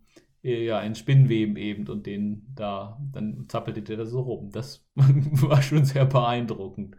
äh, 0.43 0.65
ja, 0.65 0.79
in 0.79 0.95
Spinnweben 0.95 1.57
eben 1.57 1.87
und 1.87 2.05
den 2.05 2.47
da, 2.55 2.99
dann 3.11 3.45
zappelte 3.49 3.81
der 3.81 3.97
da 3.97 4.05
so 4.05 4.21
rum. 4.21 4.49
Das 4.51 4.87
war 4.95 5.61
schon 5.61 5.83
sehr 5.83 6.05
beeindruckend. 6.05 6.95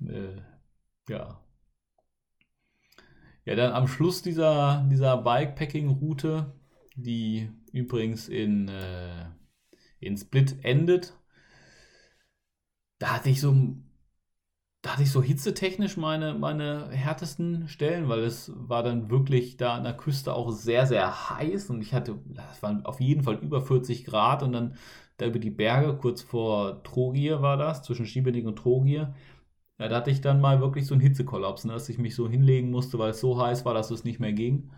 Äh, 0.00 0.40
ja, 1.08 1.40
ja, 3.44 3.54
dann 3.54 3.72
am 3.72 3.88
Schluss 3.88 4.22
dieser, 4.22 4.86
dieser 4.90 5.18
Bikepacking-Route, 5.18 6.52
die 6.96 7.50
übrigens 7.72 8.28
in, 8.28 8.68
äh, 8.68 9.26
in 10.00 10.16
Split 10.16 10.64
endet, 10.64 11.14
da 12.98 13.14
hatte 13.16 13.30
ich 13.30 13.40
so, 13.40 13.54
da 14.82 14.92
hatte 14.92 15.02
ich 15.02 15.10
so 15.10 15.22
hitzetechnisch 15.22 15.96
meine, 15.96 16.34
meine 16.34 16.90
härtesten 16.90 17.68
Stellen, 17.68 18.08
weil 18.08 18.20
es 18.20 18.52
war 18.54 18.82
dann 18.82 19.10
wirklich 19.10 19.56
da 19.56 19.74
an 19.74 19.84
der 19.84 19.96
Küste 19.96 20.34
auch 20.34 20.50
sehr, 20.50 20.86
sehr 20.86 21.30
heiß 21.30 21.70
und 21.70 21.80
ich 21.80 21.94
hatte, 21.94 22.18
das 22.26 22.62
waren 22.62 22.84
auf 22.84 23.00
jeden 23.00 23.22
Fall 23.22 23.36
über 23.36 23.62
40 23.62 24.04
Grad 24.04 24.42
und 24.42 24.52
dann 24.52 24.76
da 25.16 25.26
über 25.26 25.38
die 25.38 25.50
Berge, 25.50 25.96
kurz 25.96 26.22
vor 26.22 26.82
Trogir 26.82 27.40
war 27.40 27.56
das, 27.56 27.82
zwischen 27.82 28.06
Schiebening 28.06 28.46
und 28.46 28.56
Trogir, 28.56 29.14
ja, 29.78 29.88
da 29.88 29.96
hatte 29.96 30.10
ich 30.10 30.20
dann 30.20 30.40
mal 30.40 30.60
wirklich 30.60 30.86
so 30.86 30.94
einen 30.94 31.00
Hitzekollaps, 31.00 31.64
ne, 31.64 31.72
dass 31.72 31.88
ich 31.88 31.98
mich 31.98 32.14
so 32.14 32.28
hinlegen 32.28 32.70
musste, 32.70 32.98
weil 32.98 33.10
es 33.10 33.20
so 33.20 33.40
heiß 33.40 33.64
war, 33.64 33.74
dass 33.74 33.90
es 33.90 34.04
nicht 34.04 34.20
mehr 34.20 34.32
ging. 34.32 34.70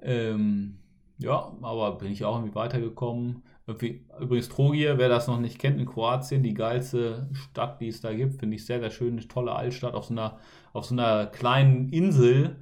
Ähm, 0.00 0.78
ja, 1.18 1.56
aber 1.62 1.98
bin 1.98 2.10
ich 2.12 2.24
auch 2.24 2.36
irgendwie 2.36 2.54
weitergekommen. 2.54 3.42
Irgendwie, 3.66 4.06
übrigens, 4.20 4.48
Trogir, 4.48 4.98
wer 4.98 5.08
das 5.08 5.26
noch 5.28 5.40
nicht 5.40 5.58
kennt, 5.58 5.80
in 5.80 5.86
Kroatien, 5.86 6.42
die 6.42 6.54
geilste 6.54 7.28
Stadt, 7.32 7.80
die 7.80 7.88
es 7.88 8.00
da 8.00 8.12
gibt, 8.14 8.34
finde 8.34 8.56
ich 8.56 8.66
sehr, 8.66 8.80
sehr 8.80 8.90
schön. 8.90 9.12
Eine 9.12 9.28
tolle 9.28 9.54
Altstadt 9.54 9.94
auf 9.94 10.06
so 10.06 10.14
einer, 10.14 10.38
auf 10.72 10.84
so 10.86 10.94
einer 10.94 11.26
kleinen 11.26 11.88
Insel 11.90 12.56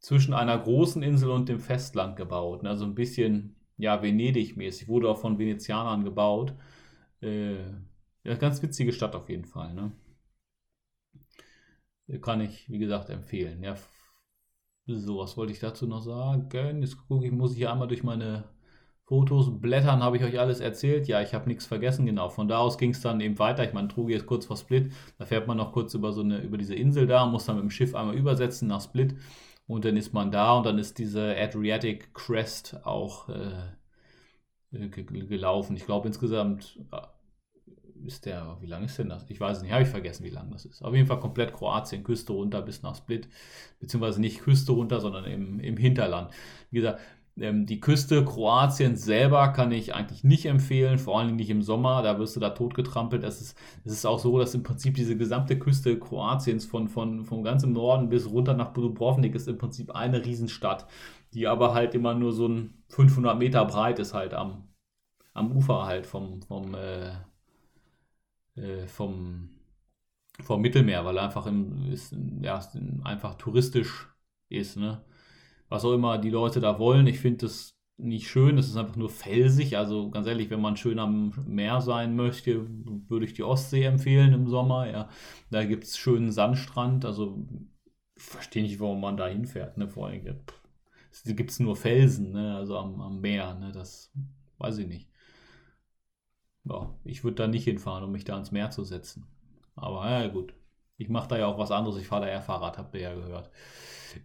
zwischen 0.00 0.34
einer 0.34 0.58
großen 0.58 1.02
Insel 1.02 1.30
und 1.30 1.48
dem 1.48 1.60
Festland 1.60 2.16
gebaut. 2.16 2.64
Also 2.66 2.84
ein 2.84 2.94
bisschen, 2.94 3.56
ja, 3.76 4.02
Venedig-mäßig. 4.02 4.88
Wurde 4.88 5.08
auch 5.10 5.18
von 5.18 5.38
Venezianern 5.38 6.04
gebaut. 6.04 6.54
Äh, 7.20 7.56
ja, 8.24 8.34
ganz 8.38 8.62
witzige 8.62 8.92
Stadt 8.92 9.14
auf 9.16 9.28
jeden 9.28 9.44
Fall. 9.44 9.74
Ne? 9.74 9.92
Kann 12.22 12.40
ich, 12.40 12.70
wie 12.70 12.78
gesagt, 12.78 13.10
empfehlen. 13.10 13.62
Ja, 13.62 13.76
so, 14.86 15.18
was 15.18 15.36
wollte 15.36 15.52
ich 15.52 15.60
dazu 15.60 15.86
noch 15.86 16.00
sagen? 16.00 16.80
Jetzt 16.80 16.96
gucke 17.08 17.26
ich, 17.26 17.32
muss 17.32 17.52
ich 17.52 17.58
hier 17.58 17.70
einmal 17.70 17.88
durch 17.88 18.02
meine 18.02 18.44
Fotos 19.04 19.60
blättern, 19.60 20.02
habe 20.02 20.16
ich 20.16 20.24
euch 20.24 20.38
alles 20.38 20.60
erzählt. 20.60 21.08
Ja, 21.08 21.20
ich 21.22 21.34
habe 21.34 21.48
nichts 21.48 21.66
vergessen, 21.66 22.06
genau. 22.06 22.28
Von 22.28 22.48
da 22.48 22.58
aus 22.58 22.78
ging 22.78 22.90
es 22.90 23.00
dann 23.00 23.20
eben 23.20 23.38
weiter. 23.38 23.64
Ich 23.64 23.72
meine, 23.72 23.88
Trugi 23.88 24.14
ist 24.14 24.26
kurz 24.26 24.46
vor 24.46 24.56
Split. 24.56 24.92
Da 25.18 25.26
fährt 25.26 25.46
man 25.46 25.56
noch 25.56 25.72
kurz 25.72 25.94
über 25.94 26.12
so 26.12 26.22
eine, 26.22 26.40
über 26.40 26.58
diese 26.58 26.74
Insel 26.74 27.06
da, 27.06 27.26
muss 27.26 27.46
dann 27.46 27.56
mit 27.56 27.64
dem 27.64 27.70
Schiff 27.70 27.94
einmal 27.94 28.16
übersetzen 28.16 28.68
nach 28.68 28.82
Split. 28.82 29.16
Und 29.66 29.84
dann 29.84 29.96
ist 29.96 30.14
man 30.14 30.30
da 30.30 30.56
und 30.56 30.64
dann 30.64 30.78
ist 30.78 30.98
diese 30.98 31.36
Adriatic 31.36 32.14
Crest 32.14 32.80
auch 32.84 33.28
äh, 33.28 33.70
gelaufen. 34.70 35.76
Ich 35.76 35.84
glaube 35.84 36.08
insgesamt 36.08 36.78
ist 38.04 38.26
der, 38.26 38.56
wie 38.60 38.66
lang 38.66 38.84
ist 38.84 38.98
denn 38.98 39.08
das? 39.08 39.24
Ich 39.28 39.40
weiß 39.40 39.58
es 39.58 39.62
nicht, 39.62 39.72
habe 39.72 39.82
ich 39.82 39.88
vergessen, 39.88 40.24
wie 40.24 40.30
lang 40.30 40.50
das 40.50 40.64
ist. 40.64 40.82
Auf 40.82 40.94
jeden 40.94 41.06
Fall 41.06 41.20
komplett 41.20 41.52
Kroatien, 41.52 42.04
Küste 42.04 42.32
runter 42.32 42.62
bis 42.62 42.82
nach 42.82 42.96
Split, 42.96 43.28
beziehungsweise 43.80 44.20
nicht 44.20 44.40
Küste 44.40 44.72
runter, 44.72 45.00
sondern 45.00 45.24
im, 45.24 45.60
im 45.60 45.76
Hinterland. 45.76 46.30
Wie 46.70 46.78
gesagt, 46.78 47.00
ähm, 47.40 47.66
die 47.66 47.80
Küste 47.80 48.24
Kroatiens 48.24 49.04
selber 49.04 49.48
kann 49.48 49.72
ich 49.72 49.94
eigentlich 49.94 50.24
nicht 50.24 50.46
empfehlen, 50.46 50.98
vor 50.98 51.18
allem 51.18 51.36
nicht 51.36 51.50
im 51.50 51.62
Sommer, 51.62 52.02
da 52.02 52.18
wirst 52.18 52.36
du 52.36 52.40
da 52.40 52.50
totgetrampelt. 52.50 53.24
Es 53.24 53.40
ist, 53.40 53.56
es 53.84 53.92
ist 53.92 54.06
auch 54.06 54.18
so, 54.18 54.38
dass 54.38 54.54
im 54.54 54.62
Prinzip 54.62 54.94
diese 54.94 55.16
gesamte 55.16 55.58
Küste 55.58 55.98
Kroatiens 55.98 56.66
von, 56.66 56.88
von, 56.88 57.24
vom 57.24 57.42
ganzen 57.42 57.72
Norden 57.72 58.08
bis 58.08 58.28
runter 58.28 58.54
nach 58.54 58.72
Dubrovnik 58.72 59.34
ist 59.34 59.48
im 59.48 59.58
Prinzip 59.58 59.94
eine 59.94 60.24
Riesenstadt, 60.24 60.86
die 61.34 61.46
aber 61.46 61.74
halt 61.74 61.94
immer 61.94 62.14
nur 62.14 62.32
so 62.32 62.48
ein 62.48 62.82
500 62.88 63.38
Meter 63.38 63.64
breit 63.64 63.98
ist 63.98 64.14
halt 64.14 64.34
am, 64.34 64.68
am 65.34 65.52
Ufer 65.52 65.84
halt 65.86 66.06
vom, 66.06 66.42
vom, 66.42 66.74
äh, 66.74 67.12
äh, 68.58 68.86
vom, 68.86 69.50
vom 70.42 70.60
Mittelmeer, 70.60 71.04
weil 71.04 71.16
er 71.16 71.24
einfach 71.24 71.46
im, 71.46 71.90
ist, 71.90 72.14
ja, 72.42 72.60
einfach 73.04 73.34
touristisch 73.36 74.08
ist. 74.48 74.76
Ne? 74.76 75.02
Was 75.68 75.84
auch 75.84 75.94
immer 75.94 76.18
die 76.18 76.30
Leute 76.30 76.60
da 76.60 76.78
wollen, 76.78 77.06
ich 77.06 77.20
finde 77.20 77.46
das 77.46 77.78
nicht 77.98 78.28
schön, 78.28 78.58
es 78.58 78.68
ist 78.68 78.76
einfach 78.76 78.96
nur 78.96 79.10
felsig. 79.10 79.76
Also 79.76 80.10
ganz 80.10 80.26
ehrlich, 80.26 80.50
wenn 80.50 80.60
man 80.60 80.76
schön 80.76 80.98
am 80.98 81.32
Meer 81.46 81.80
sein 81.80 82.14
möchte, 82.14 82.66
würde 83.08 83.26
ich 83.26 83.34
die 83.34 83.42
Ostsee 83.42 83.82
empfehlen 83.84 84.32
im 84.32 84.48
Sommer. 84.48 84.88
Ja. 84.88 85.08
Da 85.50 85.64
gibt 85.64 85.84
es 85.84 85.98
schönen 85.98 86.30
Sandstrand, 86.30 87.04
also 87.04 87.44
verstehe 88.16 88.62
nicht, 88.62 88.80
warum 88.80 89.00
man 89.00 89.16
da 89.16 89.26
hinfährt. 89.26 89.76
Ne? 89.78 89.88
Vor 89.88 90.06
allem 90.08 90.22
gibt 91.24 91.50
es 91.50 91.58
nur 91.58 91.76
Felsen, 91.76 92.32
ne? 92.32 92.56
also 92.56 92.78
am, 92.78 93.00
am 93.00 93.20
Meer. 93.20 93.54
Ne? 93.54 93.72
Das 93.72 94.12
weiß 94.58 94.78
ich 94.78 94.86
nicht. 94.86 95.08
Ja, 96.68 96.94
ich 97.04 97.24
würde 97.24 97.36
da 97.36 97.46
nicht 97.46 97.64
hinfahren, 97.64 98.04
um 98.04 98.12
mich 98.12 98.24
da 98.24 98.34
ans 98.34 98.52
Meer 98.52 98.70
zu 98.70 98.84
setzen. 98.84 99.26
Aber 99.74 100.08
ja, 100.10 100.28
gut. 100.28 100.54
Ich 100.96 101.08
mache 101.08 101.28
da 101.28 101.38
ja 101.38 101.46
auch 101.46 101.58
was 101.58 101.70
anderes. 101.70 101.96
Ich 102.00 102.08
fahre 102.08 102.22
da 102.22 102.28
eher 102.28 102.42
Fahrrad, 102.42 102.76
habt 102.76 102.94
ihr 102.94 103.00
ja 103.00 103.14
gehört. 103.14 103.50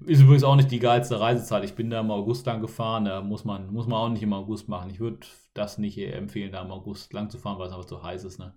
Ist 0.06 0.21
übrigens 0.21 0.43
auch 0.43 0.56
nicht 0.56 0.71
die 0.71 0.79
geilste 0.79 1.19
Reisezeit. 1.19 1.63
Ich 1.63 1.75
bin 1.75 1.89
da 1.89 1.99
im 1.99 2.10
August 2.10 2.45
lang 2.47 2.62
gefahren. 2.62 3.06
Da 3.06 3.21
muss 3.21 3.45
man, 3.45 3.71
muss 3.71 3.86
man 3.86 3.99
auch 3.99 4.10
nicht 4.10 4.23
im 4.23 4.34
August 4.34 4.67
machen. 4.69 4.89
Ich 4.89 4.99
würde 4.99 5.19
das 5.53 5.77
nicht 5.77 5.97
empfehlen, 5.99 6.51
da 6.51 6.63
im 6.63 6.71
August 6.71 7.13
lang 7.13 7.29
zu 7.29 7.38
fahren, 7.38 7.60
weil 7.60 7.67
es 7.67 7.73
einfach 7.73 7.86
zu 7.86 8.01
heiß 8.01 8.23
ist. 8.23 8.39
Ne? 8.39 8.53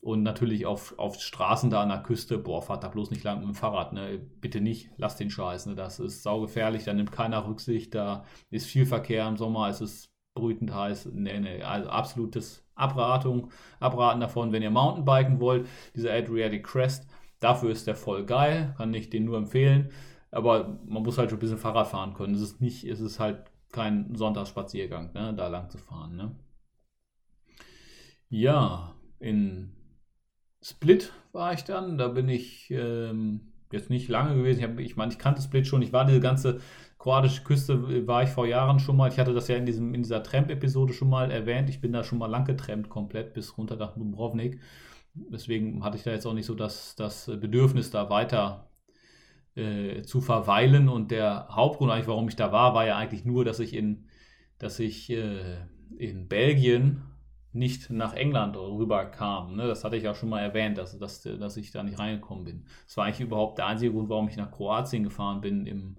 Und 0.00 0.22
natürlich 0.22 0.66
auf, 0.66 0.96
auf 0.98 1.20
Straßen 1.20 1.70
da 1.70 1.82
an 1.82 1.88
der 1.88 2.02
Küste, 2.02 2.38
boah, 2.38 2.62
fahrt 2.62 2.84
da 2.84 2.88
bloß 2.88 3.10
nicht 3.10 3.24
lang 3.24 3.38
mit 3.38 3.48
dem 3.48 3.54
Fahrrad, 3.54 3.92
ne? 3.92 4.18
Bitte 4.40 4.60
nicht, 4.60 4.90
lasst 4.96 5.18
den 5.18 5.30
Scheiß, 5.30 5.66
ne? 5.66 5.74
Das 5.74 5.98
ist 5.98 6.22
saugefährlich, 6.22 6.84
da 6.84 6.92
nimmt 6.94 7.10
keiner 7.10 7.48
Rücksicht, 7.48 7.96
da 7.96 8.24
ist 8.50 8.66
viel 8.66 8.86
Verkehr 8.86 9.26
im 9.26 9.36
Sommer, 9.36 9.68
es 9.68 9.80
ist 9.80 10.12
brütend 10.38 10.74
heiß, 10.74 11.10
ne, 11.12 11.40
ne, 11.40 11.64
also 11.64 11.90
absolutes 11.90 12.64
Abratung, 12.74 13.50
Abraten 13.80 14.20
davon, 14.20 14.52
wenn 14.52 14.62
ihr 14.62 14.70
Mountainbiken 14.70 15.40
wollt, 15.40 15.66
dieser 15.94 16.12
Adriatic 16.12 16.64
Crest, 16.64 17.06
dafür 17.40 17.70
ist 17.70 17.86
der 17.86 17.96
voll 17.96 18.24
geil, 18.24 18.74
kann 18.76 18.94
ich 18.94 19.10
den 19.10 19.24
nur 19.24 19.36
empfehlen, 19.36 19.90
aber 20.30 20.78
man 20.86 21.02
muss 21.02 21.18
halt 21.18 21.30
schon 21.30 21.38
ein 21.38 21.40
bisschen 21.40 21.58
Fahrrad 21.58 21.88
fahren 21.88 22.14
können, 22.14 22.34
es 22.34 22.40
ist 22.40 22.60
nicht, 22.60 22.84
es 22.84 23.00
ist 23.00 23.20
halt 23.20 23.50
kein 23.70 24.14
Sonntagsspaziergang, 24.14 25.12
ne? 25.12 25.34
Da 25.34 25.48
lang 25.48 25.70
zu 25.70 25.78
fahren, 25.78 26.16
ne? 26.16 26.34
Ja, 28.30 28.94
in 29.18 29.72
Split 30.62 31.12
war 31.32 31.52
ich 31.52 31.64
dann. 31.64 31.98
Da 31.98 32.08
bin 32.08 32.28
ich 32.28 32.70
ähm, 32.70 33.52
jetzt 33.72 33.90
nicht 33.90 34.08
lange 34.08 34.36
gewesen. 34.36 34.58
Ich, 34.60 34.64
hab, 34.64 34.78
ich 34.78 34.96
meine, 34.96 35.12
ich 35.12 35.18
kannte 35.18 35.42
Split 35.42 35.66
schon. 35.66 35.82
Ich 35.82 35.92
war 35.92 36.04
diese 36.04 36.20
ganze 36.20 36.60
kroatische 36.98 37.42
Küste, 37.44 38.06
war 38.06 38.24
ich 38.24 38.30
vor 38.30 38.46
Jahren 38.46 38.80
schon 38.80 38.96
mal. 38.96 39.10
Ich 39.10 39.18
hatte 39.18 39.32
das 39.32 39.48
ja 39.48 39.56
in, 39.56 39.66
diesem, 39.66 39.94
in 39.94 40.02
dieser 40.02 40.22
Tramp-Episode 40.22 40.92
schon 40.92 41.08
mal 41.08 41.30
erwähnt. 41.30 41.70
Ich 41.70 41.80
bin 41.80 41.92
da 41.92 42.02
schon 42.02 42.18
mal 42.18 42.26
lang 42.26 42.44
getrampt, 42.44 42.88
komplett 42.88 43.34
bis 43.34 43.56
runter 43.56 43.76
nach 43.76 43.94
Dubrovnik. 43.94 44.60
Deswegen 45.14 45.84
hatte 45.84 45.96
ich 45.96 46.02
da 46.02 46.10
jetzt 46.10 46.26
auch 46.26 46.34
nicht 46.34 46.46
so 46.46 46.54
das, 46.54 46.96
das 46.96 47.26
Bedürfnis, 47.26 47.90
da 47.90 48.10
weiter 48.10 48.68
äh, 49.54 50.02
zu 50.02 50.20
verweilen. 50.20 50.88
Und 50.88 51.10
der 51.10 51.48
Hauptgrund 51.50 51.92
eigentlich, 51.92 52.08
warum 52.08 52.28
ich 52.28 52.36
da 52.36 52.52
war, 52.52 52.74
war 52.74 52.86
ja 52.86 52.96
eigentlich 52.96 53.24
nur, 53.24 53.44
dass 53.44 53.60
ich 53.60 53.74
in, 53.74 54.08
dass 54.58 54.80
ich 54.80 55.10
äh, 55.10 55.56
in 55.96 56.28
Belgien 56.28 57.02
nicht 57.52 57.90
nach 57.90 58.14
England 58.14 58.56
rüber 58.56 59.06
kam. 59.06 59.56
Ne? 59.56 59.66
Das 59.66 59.84
hatte 59.84 59.96
ich 59.96 60.02
ja 60.02 60.14
schon 60.14 60.28
mal 60.28 60.40
erwähnt, 60.40 60.78
dass, 60.78 60.98
dass, 60.98 61.22
dass 61.22 61.56
ich 61.56 61.70
da 61.70 61.82
nicht 61.82 61.98
reingekommen 61.98 62.44
bin. 62.44 62.64
Das 62.86 62.96
war 62.96 63.04
eigentlich 63.04 63.20
überhaupt 63.20 63.58
der 63.58 63.66
einzige 63.66 63.92
Grund, 63.92 64.08
warum 64.08 64.28
ich 64.28 64.36
nach 64.36 64.50
Kroatien 64.50 65.02
gefahren 65.04 65.40
bin 65.40 65.66
im, 65.66 65.96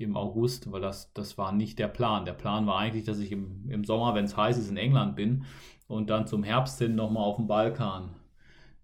im 0.00 0.16
August, 0.16 0.72
weil 0.72 0.80
das, 0.80 1.12
das 1.12 1.36
war 1.38 1.52
nicht 1.52 1.78
der 1.78 1.88
Plan. 1.88 2.24
Der 2.24 2.32
Plan 2.32 2.66
war 2.66 2.78
eigentlich, 2.78 3.04
dass 3.04 3.18
ich 3.18 3.32
im, 3.32 3.68
im 3.70 3.84
Sommer, 3.84 4.14
wenn 4.14 4.24
es 4.24 4.36
heiß 4.36 4.58
ist, 4.58 4.70
in 4.70 4.76
England 4.76 5.16
bin 5.16 5.44
und 5.88 6.08
dann 6.10 6.26
zum 6.26 6.42
Herbst 6.42 6.78
hin 6.78 6.94
nochmal 6.94 7.24
auf 7.24 7.36
dem 7.36 7.46
Balkan 7.46 8.14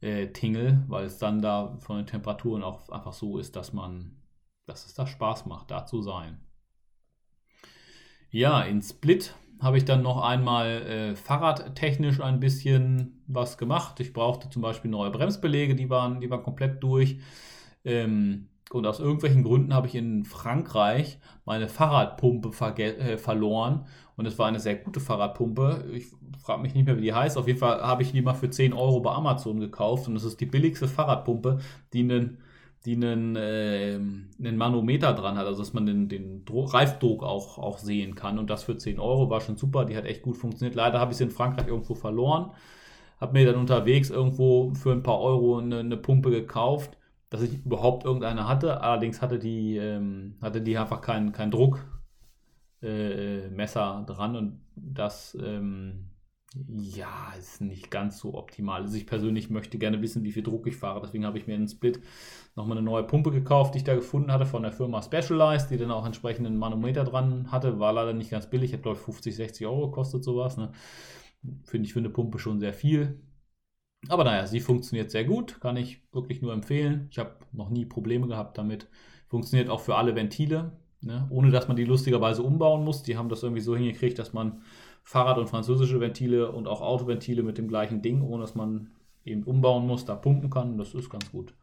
äh, 0.01 0.29
tingle, 0.29 0.85
weil 0.89 1.07
es 1.07 1.19
dann 1.19 1.41
da 1.41 1.77
von 1.81 1.97
den 1.97 2.07
Temperaturen 2.07 2.63
auch 2.63 2.89
einfach 2.91 3.13
so 3.13 3.39
ist, 3.39 3.57
dass 3.57 3.73
man, 3.73 4.17
dass 4.67 4.87
es 4.87 4.95
da 4.95 5.07
Spaß 5.07 5.47
macht, 5.47 5.71
da 5.71 5.87
zu 5.87 6.03
sein. 6.03 6.41
Ja, 8.31 8.63
in 8.63 8.83
Split 8.83 9.35
habe 9.61 9.79
ich 9.79 9.85
dann 9.85 10.03
noch 10.03 10.23
einmal 10.23 10.69
äh, 10.83 11.17
fahrradtechnisch 11.17 12.21
ein 12.21 12.41
bisschen 12.41 13.23
was 13.27 13.57
gemacht. 13.57 14.01
Ich 14.01 14.13
brauchte 14.13 14.51
zum 14.51 14.61
Beispiel 14.63 14.91
neue 14.91 15.11
Bremsbeläge, 15.11 15.75
die 15.75 15.89
waren, 15.89 16.21
die 16.21 16.29
waren 16.29 16.43
komplett 16.43 16.83
durch. 16.83 17.19
Ähm, 17.85 18.49
und 18.71 18.87
aus 18.87 19.01
irgendwelchen 19.01 19.45
Gründen 19.45 19.75
habe 19.75 19.87
ich 19.87 19.95
in 19.95 20.25
Frankreich 20.25 21.19
meine 21.45 21.69
Fahrradpumpe 21.69 22.51
äh, 22.79 23.17
verloren. 23.17 23.87
Und 24.17 24.27
es 24.27 24.39
war 24.39 24.47
eine 24.47 24.61
sehr 24.61 24.77
gute 24.77 24.99
Fahrradpumpe. 24.99 25.85
Ich 25.93 26.07
frage 26.43 26.63
mich 26.63 26.75
nicht 26.75 26.87
mehr, 26.87 26.97
wie 26.97 27.03
die 27.03 27.13
heißt. 27.13 27.37
Auf 27.37 27.47
jeden 27.47 27.59
Fall 27.59 27.81
habe 27.81 28.03
ich 28.03 28.13
die 28.13 28.23
mal 28.23 28.35
für 28.35 28.51
10 28.51 28.73
Euro 28.73 29.01
bei 29.01 29.13
Amazon 29.13 29.61
gekauft. 29.61 30.09
Und 30.09 30.17
es 30.17 30.25
ist 30.25 30.41
die 30.41 30.47
billigste 30.47 30.89
Fahrradpumpe, 30.89 31.59
die 31.93 32.01
einen 32.01 32.39
die 32.87 32.95
einen, 32.95 33.35
äh, 33.37 33.99
einen 34.39 34.57
Manometer 34.57 35.13
dran 35.13 35.37
hat, 35.37 35.47
also 35.47 35.61
dass 35.61 35.75
man 35.75 35.87
den, 35.87 36.09
den 36.09 36.45
Reifdruck 36.49 37.25
auch, 37.25 37.59
auch 37.59 37.79
sehen 37.79 38.15
kann. 38.15 38.39
Und 38.39 38.49
das 38.49 38.63
für 38.63 38.79
10 38.79 39.01
Euro 39.01 39.29
war 39.29 39.41
schon 39.41 39.57
super, 39.57 39.85
die 39.85 39.97
hat 39.97 40.05
echt 40.05 40.23
gut 40.23 40.37
funktioniert. 40.37 40.77
Leider 40.77 41.01
habe 41.01 41.11
ich 41.11 41.19
sie 41.19 41.25
in 41.25 41.31
Frankreich 41.31 41.67
irgendwo 41.67 41.95
verloren. 41.95 42.53
Habe 43.21 43.33
mir 43.33 43.47
dann 43.47 43.57
unterwegs 43.61 44.11
irgendwo 44.11 44.73
für 44.75 44.93
ein 44.93 45.03
paar 45.03 45.21
Euro 45.21 45.59
eine, 45.59 45.81
eine, 45.81 45.97
Pumpe 45.97 46.31
gekauft, 46.31 46.97
dass 47.37 47.51
ich 47.51 47.65
überhaupt 47.65 48.05
irgendeine 48.05 48.49
hatte. 48.49 48.81
Allerdings 48.81 49.23
hatte 49.23 49.39
die, 49.39 49.77
ähm, 49.77 50.37
hatte 50.41 50.61
die 50.61 50.77
einfach 50.79 51.01
keinen 51.01 51.33
kein 51.33 51.51
Druckmesser 51.51 51.81
äh, 52.83 54.07
dran 54.07 54.37
und 54.37 54.61
das 54.75 55.37
ähm, 55.41 56.11
ja, 56.69 57.33
ist 57.39 57.61
nicht 57.61 57.91
ganz 57.91 58.19
so 58.19 58.35
optimal. 58.35 58.83
Also 58.83 58.97
ich 58.97 59.07
persönlich 59.07 59.51
möchte 59.51 59.79
gerne 59.79 60.01
wissen, 60.01 60.25
wie 60.25 60.33
viel 60.33 60.43
Druck 60.43 60.67
ich 60.67 60.77
fahre. 60.77 61.01
Deswegen 61.03 61.27
habe 61.27 61.39
ich 61.39 61.47
mir 61.47 61.55
einen 61.55 61.69
Split 61.69 62.01
nochmal 62.55 62.79
eine 62.79 62.87
neue 62.87 63.05
Pumpe 63.05 63.31
gekauft, 63.31 63.75
die 63.75 63.79
ich 63.79 63.85
da 63.85 63.95
gefunden 63.95 64.33
hatte 64.33 64.47
von 64.47 64.63
der 64.63 64.73
Firma 64.73 65.03
Specialized, 65.03 65.71
die 65.71 65.77
dann 65.77 65.91
auch 65.91 66.07
entsprechenden 66.07 66.57
Manometer 66.57 67.05
dran 67.05 67.51
hatte. 67.53 67.79
War 67.79 67.93
leider 67.93 68.15
nicht 68.15 68.31
ganz 68.31 68.49
billig, 68.49 68.73
hat 68.73 68.83
glaube 68.83 68.97
ich 68.97 69.05
50, 69.05 69.37
60 69.37 69.67
Euro 69.67 69.91
gekostet 69.91 70.25
sowas. 70.25 70.57
Ne? 70.57 70.73
Finde 71.65 71.87
ich 71.87 71.93
für 71.93 71.99
eine 71.99 72.11
Pumpe 72.11 72.39
schon 72.39 72.59
sehr 72.59 72.73
viel. 72.73 73.21
Aber 74.09 74.25
naja, 74.25 74.47
sie 74.47 74.61
funktioniert 74.61 75.11
sehr 75.11 75.25
gut, 75.25 75.61
kann 75.61 75.77
ich 75.77 76.01
wirklich 76.13 76.43
nur 76.43 76.53
empfehlen. 76.53 77.09
Ich 77.11 77.19
habe 77.19 77.37
noch 77.53 77.71
nie 77.71 77.85
Probleme 77.85 78.27
gehabt 78.27 78.59
damit. 78.59 78.89
Funktioniert 79.29 79.69
auch 79.69 79.81
für 79.81 79.97
alle 79.97 80.15
Ventile, 80.15 80.73
ne? 81.01 81.27
ohne 81.31 81.51
dass 81.51 81.69
man 81.69 81.77
die 81.77 81.85
lustigerweise 81.85 82.43
umbauen 82.43 82.85
muss. 82.85 83.03
Die 83.03 83.17
haben 83.17 83.29
das 83.29 83.43
irgendwie 83.43 83.63
so 83.63 83.75
hingekriegt, 83.77 84.19
dass 84.19 84.33
man 84.33 84.63
Fahrrad- 85.03 85.39
und 85.39 85.49
französische 85.49 86.01
Ventile 86.01 86.53
und 86.53 86.69
auch 86.69 86.81
Autoventile 86.81 87.43
mit 87.43 87.59
dem 87.59 87.69
gleichen 87.69 88.03
Ding, 88.03 88.23
ohne 88.23 88.43
dass 88.43 88.55
man 88.55 88.91
eben 89.25 89.43
umbauen 89.43 89.87
muss, 89.87 90.05
da 90.05 90.15
pumpen 90.15 90.51
kann. 90.51 90.79
Das 90.79 90.95
ist 90.95 91.11
ganz 91.11 91.31
gut. 91.31 91.55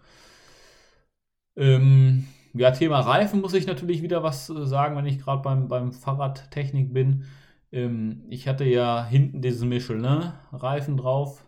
Ähm, 1.55 2.25
ja, 2.53 2.71
Thema 2.71 2.99
Reifen 2.99 3.41
muss 3.41 3.53
ich 3.53 3.67
natürlich 3.67 4.01
wieder 4.01 4.23
was 4.23 4.49
äh, 4.49 4.65
sagen, 4.65 4.95
wenn 4.95 5.05
ich 5.05 5.19
gerade 5.19 5.41
beim, 5.41 5.67
beim 5.67 5.91
Fahrradtechnik 5.91 6.93
bin. 6.93 7.25
Ähm, 7.71 8.23
ich 8.29 8.47
hatte 8.47 8.65
ja 8.65 9.05
hinten 9.05 9.41
diesen 9.41 9.69
Michelin-Reifen 9.69 10.97
drauf. 10.97 11.45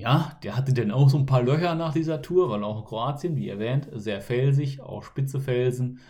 Ja, 0.00 0.38
der 0.42 0.56
hatte 0.56 0.72
dann 0.74 0.90
auch 0.90 1.08
so 1.08 1.18
ein 1.18 1.26
paar 1.26 1.42
Löcher 1.42 1.74
nach 1.74 1.92
dieser 1.92 2.20
Tour, 2.22 2.50
weil 2.50 2.64
auch 2.64 2.80
in 2.80 2.84
Kroatien, 2.84 3.36
wie 3.36 3.48
erwähnt, 3.48 3.88
sehr 3.92 4.20
felsig, 4.20 4.80
auch 4.80 5.02
spitze 5.04 5.40
Felsen. 5.40 6.00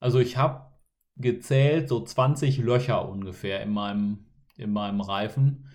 Also 0.00 0.18
ich 0.18 0.36
habe 0.36 0.72
gezählt, 1.16 1.88
so 1.88 2.02
20 2.02 2.58
Löcher 2.58 3.08
ungefähr 3.08 3.62
in 3.62 3.70
meinem, 3.72 4.26
in 4.56 4.72
meinem 4.72 5.00
Reifen. 5.00 5.68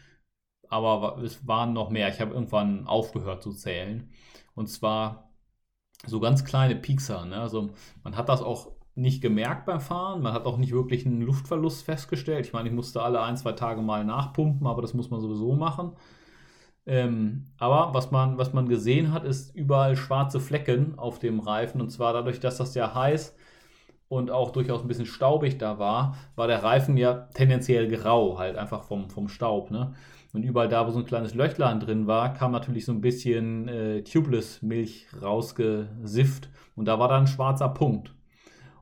Aber 0.70 1.20
es 1.24 1.48
waren 1.48 1.74
noch 1.74 1.90
mehr. 1.90 2.10
Ich 2.10 2.20
habe 2.22 2.34
irgendwann 2.34 2.88
aufgehört 2.88 3.44
zu 3.44 3.54
zählen. 3.54 4.12
Und 4.56 4.68
zwar 4.68 5.32
so 6.06 6.20
ganz 6.20 6.46
kleine 6.46 6.76
Piekser. 6.76 7.26
Ne? 7.26 7.38
Also 7.40 7.70
man 8.04 8.18
hat 8.18 8.30
das 8.30 8.42
auch 8.42 8.72
nicht 8.96 9.22
gemerkt 9.22 9.66
beim 9.66 9.80
Fahren. 9.80 10.22
Man 10.22 10.34
hat 10.34 10.46
auch 10.46 10.58
nicht 10.58 10.74
wirklich 10.74 11.06
einen 11.06 11.22
Luftverlust 11.22 11.84
festgestellt. 11.86 12.46
Ich 12.46 12.54
meine, 12.54 12.70
ich 12.70 12.76
musste 12.76 13.02
alle 13.02 13.22
ein, 13.22 13.38
zwei 13.38 13.54
Tage 13.54 13.82
mal 13.82 14.04
nachpumpen, 14.04 14.68
aber 14.68 14.82
das 14.82 14.94
muss 14.94 15.10
man 15.10 15.22
sowieso 15.22 15.56
machen. 15.56 15.94
Ähm, 16.88 17.48
aber 17.60 17.94
was 17.94 18.12
man, 18.12 18.38
was 18.38 18.54
man 18.54 18.70
gesehen 18.70 19.12
hat, 19.12 19.26
ist 19.26 19.54
überall 19.54 19.98
schwarze 19.98 20.40
Flecken 20.40 20.98
auf 20.98 21.20
dem 21.20 21.42
Reifen. 21.42 21.82
Und 21.82 21.90
zwar 21.90 22.14
dadurch, 22.14 22.40
dass 22.40 22.58
das 22.58 22.74
ja 22.76 22.96
heiß 22.96 23.36
und 24.08 24.32
auch 24.32 24.52
durchaus 24.52 24.82
ein 24.82 24.88
bisschen 24.88 25.06
staubig 25.06 25.58
da 25.58 25.80
war, 25.80 26.16
war 26.36 26.48
der 26.48 26.64
Reifen 26.64 26.96
ja 26.96 27.28
tendenziell 27.34 27.90
grau, 27.90 28.40
halt 28.40 28.56
einfach 28.56 28.84
vom, 28.84 29.10
vom 29.10 29.28
Staub. 29.28 29.70
Ne? 29.70 29.94
Und 30.32 30.44
überall 30.44 30.70
da, 30.70 30.88
wo 30.88 30.92
so 30.92 31.00
ein 31.00 31.06
kleines 31.06 31.34
Löchlein 31.34 31.82
drin 31.82 32.08
war, 32.08 32.34
kam 32.34 32.54
natürlich 32.54 32.86
so 32.86 32.94
ein 32.94 33.02
bisschen 33.02 33.68
äh, 33.68 34.04
Tubeless-Milch 34.04 35.08
rausgesifft 35.22 36.50
und 36.76 36.86
da 36.86 37.00
war 37.00 37.10
dann 37.10 37.24
ein 37.24 37.28
schwarzer 37.28 37.70
Punkt. 37.70 38.14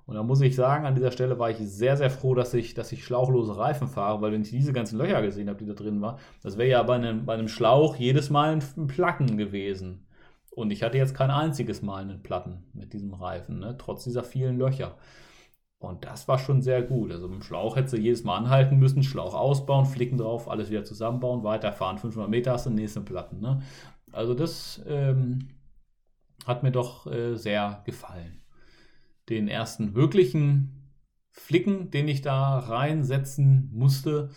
Und 0.05 0.15
da 0.15 0.23
muss 0.23 0.41
ich 0.41 0.55
sagen, 0.55 0.85
an 0.85 0.93
dieser 0.93 1.11
Stelle 1.11 1.39
war 1.39 1.49
ich 1.49 1.57
sehr, 1.57 1.97
sehr 1.97 2.11
froh, 2.11 2.35
dass 2.35 2.53
ich, 2.53 2.75
dass 2.75 2.91
ich 2.91 3.03
schlauchlose 3.03 3.57
Reifen 3.57 3.87
fahre, 3.87 4.21
weil 4.21 4.31
wenn 4.31 4.43
ich 4.43 4.51
diese 4.51 4.71
ganzen 4.71 4.99
Löcher 4.99 5.21
gesehen 5.21 5.49
habe, 5.49 5.57
die 5.57 5.65
da 5.65 5.73
drin 5.73 6.01
waren, 6.01 6.19
das 6.43 6.57
wäre 6.57 6.69
ja 6.69 6.83
bei 6.83 6.95
einem, 6.95 7.25
bei 7.25 7.33
einem 7.33 7.47
Schlauch 7.47 7.95
jedes 7.95 8.29
Mal 8.29 8.53
ein 8.53 8.87
Placken 8.87 9.37
gewesen. 9.37 10.05
Und 10.51 10.71
ich 10.71 10.83
hatte 10.83 10.97
jetzt 10.97 11.15
kein 11.15 11.31
einziges 11.31 11.81
Mal 11.81 12.03
einen 12.03 12.21
Platten 12.21 12.63
mit 12.73 12.93
diesem 12.93 13.13
Reifen, 13.13 13.59
ne? 13.59 13.75
trotz 13.77 14.03
dieser 14.03 14.23
vielen 14.23 14.57
Löcher. 14.57 14.95
Und 15.79 16.05
das 16.05 16.27
war 16.27 16.39
schon 16.39 16.61
sehr 16.61 16.81
gut. 16.81 17.11
Also 17.11 17.27
mit 17.27 17.39
dem 17.39 17.43
Schlauch 17.43 17.75
hättest 17.75 17.95
du 17.95 17.97
jedes 17.97 18.23
Mal 18.23 18.37
anhalten 18.37 18.77
müssen, 18.77 19.03
Schlauch 19.03 19.33
ausbauen, 19.33 19.85
Flicken 19.85 20.17
drauf, 20.17 20.49
alles 20.49 20.69
wieder 20.69 20.83
zusammenbauen, 20.83 21.43
weiterfahren. 21.43 21.97
500 21.97 22.29
Meter 22.29 22.53
hast 22.53 22.65
du 22.65 22.69
den 22.69 22.77
nächsten 22.77 23.05
Platten. 23.05 23.41
Ne? 23.41 23.61
Also 24.11 24.33
das 24.33 24.81
ähm, 24.87 25.49
hat 26.45 26.63
mir 26.63 26.71
doch 26.71 27.05
äh, 27.07 27.35
sehr 27.35 27.81
gefallen. 27.85 28.44
Den 29.29 29.47
ersten 29.47 29.95
wirklichen 29.95 30.91
Flicken, 31.31 31.91
den 31.91 32.07
ich 32.07 32.21
da 32.21 32.59
reinsetzen 32.59 33.69
musste, 33.73 34.29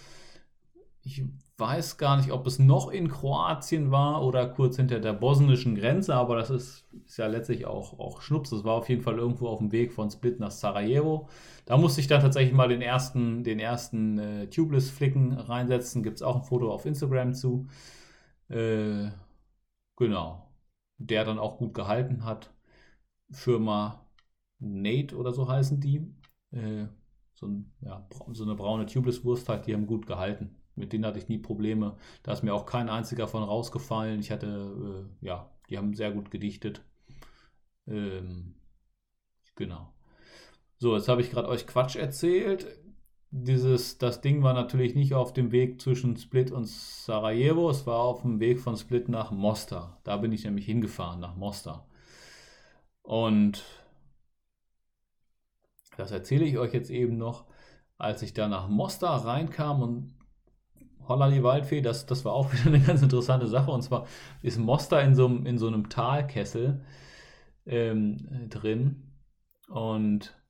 ich 1.02 1.24
weiß 1.58 1.98
gar 1.98 2.16
nicht, 2.16 2.30
ob 2.30 2.46
es 2.46 2.60
noch 2.60 2.90
in 2.90 3.08
Kroatien 3.08 3.90
war 3.90 4.24
oder 4.24 4.48
kurz 4.48 4.76
hinter 4.76 5.00
der 5.00 5.12
bosnischen 5.12 5.74
Grenze, 5.74 6.14
aber 6.14 6.36
das 6.36 6.50
ist, 6.50 6.86
ist 7.04 7.18
ja 7.18 7.26
letztlich 7.26 7.66
auch, 7.66 7.98
auch 7.98 8.22
Schnups. 8.22 8.50
Das 8.50 8.62
war 8.64 8.74
auf 8.74 8.88
jeden 8.88 9.02
Fall 9.02 9.18
irgendwo 9.18 9.48
auf 9.48 9.58
dem 9.58 9.72
Weg 9.72 9.92
von 9.92 10.10
Split 10.10 10.38
nach 10.38 10.52
Sarajevo. 10.52 11.28
Da 11.66 11.76
musste 11.76 12.00
ich 12.00 12.06
dann 12.06 12.20
tatsächlich 12.20 12.54
mal 12.54 12.68
den 12.68 12.80
ersten, 12.80 13.42
den 13.42 13.58
ersten 13.58 14.18
äh, 14.18 14.46
Tubeless-Flicken 14.48 15.32
reinsetzen. 15.32 16.02
Gibt 16.04 16.16
es 16.16 16.22
auch 16.22 16.36
ein 16.36 16.44
Foto 16.44 16.72
auf 16.72 16.86
Instagram 16.86 17.34
zu. 17.34 17.66
Äh, 18.48 19.10
genau. 19.96 20.48
Der 20.98 21.24
dann 21.24 21.38
auch 21.38 21.58
gut 21.58 21.74
gehalten 21.74 22.24
hat. 22.24 22.50
Firma 23.30 24.07
Nate 24.58 25.16
oder 25.16 25.32
so 25.32 25.48
heißen 25.48 25.80
die. 25.80 26.06
Äh, 26.50 26.86
so, 27.34 27.46
ein, 27.46 27.72
ja, 27.80 28.06
so 28.32 28.44
eine 28.44 28.54
braune 28.54 28.86
Tubeless-Wurst 28.86 29.48
halt, 29.48 29.66
die 29.66 29.74
haben 29.74 29.86
gut 29.86 30.06
gehalten. 30.06 30.56
Mit 30.74 30.92
denen 30.92 31.06
hatte 31.06 31.18
ich 31.18 31.28
nie 31.28 31.38
Probleme. 31.38 31.96
Da 32.22 32.32
ist 32.32 32.42
mir 32.42 32.54
auch 32.54 32.66
kein 32.66 32.88
einziger 32.88 33.28
von 33.28 33.42
rausgefallen. 33.42 34.20
Ich 34.20 34.30
hatte, 34.30 35.08
äh, 35.22 35.26
ja, 35.26 35.50
die 35.68 35.78
haben 35.78 35.94
sehr 35.94 36.12
gut 36.12 36.30
gedichtet. 36.30 36.82
Ähm, 37.86 38.54
genau. 39.56 39.92
So, 40.78 40.94
jetzt 40.96 41.08
habe 41.08 41.20
ich 41.20 41.30
gerade 41.30 41.48
euch 41.48 41.66
Quatsch 41.66 41.96
erzählt. 41.96 42.66
Dieses, 43.30 43.98
das 43.98 44.20
Ding 44.20 44.42
war 44.42 44.54
natürlich 44.54 44.94
nicht 44.94 45.12
auf 45.14 45.32
dem 45.32 45.52
Weg 45.52 45.80
zwischen 45.82 46.16
Split 46.16 46.50
und 46.50 46.66
Sarajevo, 46.66 47.68
es 47.68 47.86
war 47.86 47.98
auf 47.98 48.22
dem 48.22 48.40
Weg 48.40 48.58
von 48.58 48.76
Split 48.76 49.08
nach 49.10 49.30
Mostar. 49.32 50.00
Da 50.04 50.16
bin 50.16 50.32
ich 50.32 50.44
nämlich 50.44 50.64
hingefahren, 50.64 51.20
nach 51.20 51.36
Mostar. 51.36 51.86
Und 53.02 53.64
das 55.98 56.12
erzähle 56.12 56.44
ich 56.44 56.58
euch 56.58 56.72
jetzt 56.72 56.90
eben 56.90 57.18
noch, 57.18 57.46
als 57.98 58.22
ich 58.22 58.32
da 58.32 58.48
nach 58.48 58.68
Mostar 58.68 59.24
reinkam 59.24 59.82
und 59.82 60.14
Holla 61.08 61.30
die 61.30 61.42
Waldfee, 61.42 61.80
das, 61.80 62.06
das 62.06 62.24
war 62.24 62.34
auch 62.34 62.52
wieder 62.52 62.66
eine 62.66 62.80
ganz 62.80 63.02
interessante 63.02 63.48
Sache. 63.48 63.70
Und 63.70 63.82
zwar 63.82 64.06
ist 64.42 64.58
Mostar 64.58 65.02
in 65.02 65.14
so, 65.14 65.26
in 65.26 65.58
so 65.58 65.66
einem 65.66 65.88
Talkessel 65.88 66.84
ähm, 67.66 68.48
drin. 68.48 69.12
Und 69.68 70.40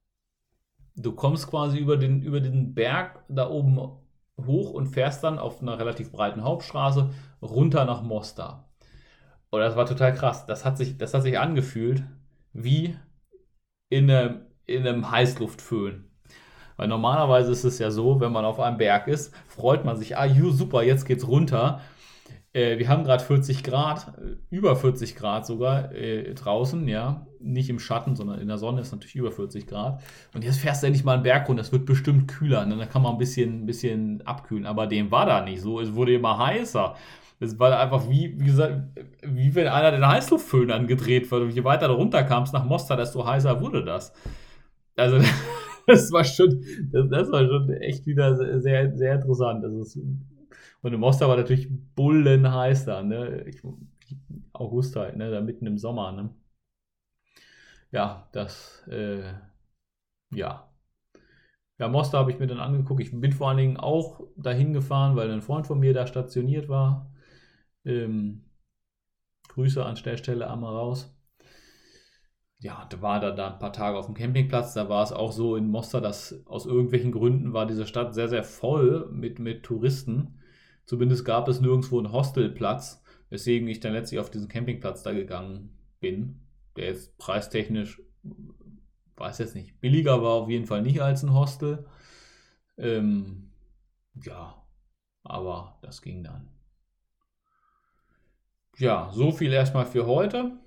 du 0.96 1.12
kommst 1.12 1.48
quasi 1.48 1.78
über 1.78 1.96
den, 1.96 2.22
über 2.22 2.40
den 2.40 2.74
Berg 2.74 3.24
da 3.28 3.48
oben 3.48 3.78
hoch 4.36 4.70
und 4.72 4.88
fährst 4.88 5.24
dann 5.24 5.38
auf 5.38 5.62
einer 5.62 5.78
relativ 5.78 6.12
breiten 6.12 6.44
Hauptstraße 6.44 7.10
runter 7.40 7.86
nach 7.86 8.02
Mostar. 8.02 8.68
Und 9.50 9.60
das 9.60 9.76
war 9.76 9.86
total 9.86 10.12
krass. 10.12 10.44
Das 10.44 10.66
hat 10.66 10.76
sich, 10.76 10.98
das 10.98 11.14
hat 11.14 11.22
sich 11.22 11.38
angefühlt 11.38 12.02
wie 12.52 12.96
in 13.88 14.10
einem, 14.10 14.47
in 14.68 14.86
einem 14.86 15.10
Heißluftföhn. 15.10 16.04
Weil 16.76 16.88
normalerweise 16.88 17.50
ist 17.50 17.64
es 17.64 17.80
ja 17.80 17.90
so, 17.90 18.20
wenn 18.20 18.30
man 18.30 18.44
auf 18.44 18.60
einem 18.60 18.78
Berg 18.78 19.08
ist, 19.08 19.34
freut 19.48 19.84
man 19.84 19.96
sich, 19.96 20.16
ah, 20.16 20.24
ju, 20.24 20.52
super, 20.52 20.82
jetzt 20.84 21.06
geht's 21.06 21.26
runter. 21.26 21.80
Äh, 22.52 22.78
wir 22.78 22.88
haben 22.88 23.04
gerade 23.04 23.22
40 23.22 23.64
Grad, 23.64 24.14
äh, 24.18 24.36
über 24.54 24.76
40 24.76 25.16
Grad 25.16 25.44
sogar 25.44 25.92
äh, 25.92 26.34
draußen, 26.34 26.86
ja. 26.86 27.26
Nicht 27.40 27.68
im 27.68 27.78
Schatten, 27.78 28.16
sondern 28.16 28.40
in 28.40 28.48
der 28.48 28.58
Sonne 28.58 28.80
ist 28.80 28.92
natürlich 28.92 29.16
über 29.16 29.32
40 29.32 29.66
Grad. 29.66 30.00
Und 30.34 30.44
jetzt 30.44 30.58
fährst 30.58 30.82
du 30.82 30.86
endlich 30.86 31.04
mal 31.04 31.14
einen 31.14 31.22
Berg 31.22 31.48
runter, 31.48 31.62
das 31.62 31.72
wird 31.72 31.84
bestimmt 31.84 32.28
kühler. 32.28 32.64
Ne? 32.64 32.76
Dann 32.76 32.88
kann 32.88 33.02
man 33.02 33.12
ein 33.12 33.18
bisschen, 33.18 33.62
ein 33.62 33.66
bisschen 33.66 34.26
abkühlen. 34.26 34.66
Aber 34.66 34.86
dem 34.86 35.10
war 35.10 35.26
da 35.26 35.44
nicht 35.44 35.60
so. 35.60 35.80
Es 35.80 35.94
wurde 35.94 36.14
immer 36.14 36.38
heißer. 36.38 36.94
Es 37.40 37.58
war 37.58 37.78
einfach 37.78 38.08
wie, 38.08 38.34
wie 38.40 38.46
gesagt, 38.46 38.82
wie 39.22 39.54
wenn 39.54 39.68
einer 39.68 39.92
den 39.92 40.06
Heißluftföhn 40.06 40.70
angedreht 40.70 41.30
wird. 41.30 41.42
Und 41.42 41.50
je 41.50 41.64
weiter 41.64 41.88
du 41.88 41.94
runterkamst 41.94 42.52
nach 42.52 42.64
Mostar, 42.64 42.96
desto 42.96 43.24
heißer 43.24 43.60
wurde 43.60 43.84
das. 43.84 44.12
Also 44.98 45.18
das 45.86 46.12
war 46.12 46.24
schon, 46.24 46.64
das, 46.90 47.08
das, 47.08 47.30
war 47.30 47.46
schon 47.46 47.70
echt 47.74 48.06
wieder 48.06 48.60
sehr, 48.60 48.96
sehr 48.96 49.14
interessant. 49.14 49.64
Das 49.64 49.72
ist, 49.72 49.96
und 50.82 50.92
im 50.92 51.00
Mostar 51.00 51.28
war 51.28 51.36
natürlich 51.36 51.68
bullenheiß 51.94 52.84
da, 52.84 53.02
ne? 53.02 53.44
Ich, 53.46 53.62
August 54.52 54.96
halt, 54.96 55.16
ne? 55.16 55.30
Da 55.30 55.40
mitten 55.40 55.66
im 55.66 55.78
Sommer, 55.78 56.12
ne? 56.12 56.30
Ja, 57.90 58.28
das, 58.32 58.86
äh, 58.88 59.32
ja. 60.30 60.64
Ja, 61.78 61.88
Mostar 61.88 62.20
habe 62.20 62.32
ich 62.32 62.38
mir 62.40 62.48
dann 62.48 62.58
angeguckt. 62.58 63.00
Ich 63.00 63.18
bin 63.18 63.32
vor 63.32 63.48
allen 63.48 63.58
Dingen 63.58 63.76
auch 63.76 64.20
dahin 64.36 64.72
gefahren, 64.72 65.14
weil 65.16 65.30
ein 65.30 65.42
Freund 65.42 65.66
von 65.66 65.78
mir 65.78 65.94
da 65.94 66.06
stationiert 66.08 66.68
war. 66.68 67.12
Ähm, 67.84 68.44
Grüße 69.48 69.84
an 69.84 69.94
der 70.04 70.16
Stelle 70.16 70.50
einmal 70.50 70.74
raus 70.74 71.17
ja, 72.60 72.86
da 72.90 73.00
war 73.00 73.20
da, 73.20 73.30
da 73.30 73.52
ein 73.52 73.58
paar 73.58 73.72
Tage 73.72 73.96
auf 73.96 74.06
dem 74.06 74.14
Campingplatz. 74.14 74.74
Da 74.74 74.88
war 74.88 75.02
es 75.04 75.12
auch 75.12 75.32
so 75.32 75.56
in 75.56 75.68
Mostar, 75.68 76.00
dass 76.00 76.44
aus 76.46 76.66
irgendwelchen 76.66 77.12
Gründen 77.12 77.52
war 77.52 77.66
diese 77.66 77.86
Stadt 77.86 78.14
sehr, 78.14 78.28
sehr 78.28 78.42
voll 78.42 79.08
mit, 79.12 79.38
mit 79.38 79.62
Touristen. 79.62 80.40
Zumindest 80.84 81.24
gab 81.24 81.48
es 81.48 81.60
nirgendwo 81.60 81.98
einen 81.98 82.12
Hostelplatz, 82.12 83.02
weswegen 83.30 83.68
ich 83.68 83.78
dann 83.80 83.92
letztlich 83.92 84.18
auf 84.18 84.30
diesen 84.30 84.48
Campingplatz 84.48 85.02
da 85.02 85.12
gegangen 85.12 85.70
bin. 86.00 86.40
Der 86.76 86.88
ist 86.88 87.16
preistechnisch, 87.18 88.02
weiß 89.16 89.38
jetzt 89.38 89.54
nicht, 89.54 89.80
billiger 89.80 90.22
war 90.22 90.32
auf 90.32 90.48
jeden 90.48 90.66
Fall 90.66 90.82
nicht 90.82 91.00
als 91.00 91.22
ein 91.22 91.34
Hostel. 91.34 91.86
Ähm, 92.76 93.50
ja, 94.24 94.60
aber 95.22 95.78
das 95.82 96.02
ging 96.02 96.24
dann. 96.24 96.48
Ja, 98.78 99.10
so 99.12 99.30
viel 99.30 99.52
erstmal 99.52 99.86
für 99.86 100.06
heute. 100.06 100.58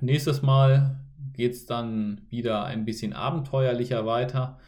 Nächstes 0.00 0.42
Mal 0.42 0.98
geht 1.32 1.52
es 1.52 1.66
dann 1.66 2.22
wieder 2.28 2.64
ein 2.64 2.84
bisschen 2.84 3.12
abenteuerlicher 3.12 4.06
weiter. 4.06 4.58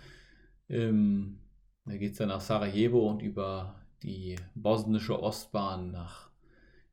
Ähm, 0.68 1.40
da 1.84 1.96
geht 1.96 2.12
es 2.12 2.18
dann 2.18 2.28
nach 2.28 2.40
Sarajevo 2.40 3.08
und 3.08 3.22
über 3.22 3.74
die 4.02 4.36
bosnische 4.54 5.20
Ostbahn 5.22 5.90
nach 5.90 6.30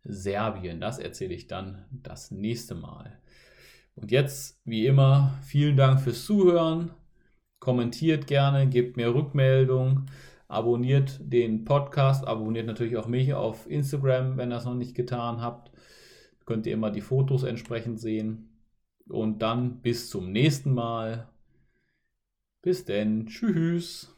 Serbien. 0.04 0.82
Das 0.82 1.00
erzähle 1.00 1.34
ich 1.34 1.48
dann 1.48 1.86
das 1.92 2.32
nächste 2.32 2.76
Mal. 2.76 3.20
Und 3.96 4.12
jetzt, 4.12 4.60
wie 4.66 4.88
immer, 4.88 5.34
vielen 5.44 5.78
Dank 5.78 6.02
fürs 6.02 6.26
Zuhören. 6.26 6.92
Kommentiert 7.60 8.28
gerne, 8.28 8.68
gebt 8.68 8.98
mir 8.98 9.14
Rückmeldung, 9.14 10.08
abonniert 10.48 11.20
den 11.22 11.64
Podcast, 11.64 12.26
abonniert 12.28 12.66
natürlich 12.66 12.98
auch 12.98 13.08
mich 13.08 13.34
auf 13.34 13.70
Instagram, 13.70 14.38
wenn 14.38 14.52
ihr 14.52 14.56
das 14.56 14.66
noch 14.66 14.74
nicht 14.74 14.96
getan 14.96 15.42
habt 15.42 15.71
könnt 16.52 16.68
ihr 16.68 16.74
immer 16.74 16.92
die 16.92 17.00
Fotos 17.00 17.44
entsprechend 17.44 18.02
sehen. 18.02 18.50
Und 19.08 19.42
dann 19.42 19.80
bis 19.80 20.10
zum 20.10 20.34
nächsten 20.34 20.74
Mal. 20.74 21.30
Bis 22.62 22.84
denn. 22.84 23.26
Tschüss. 23.28 24.14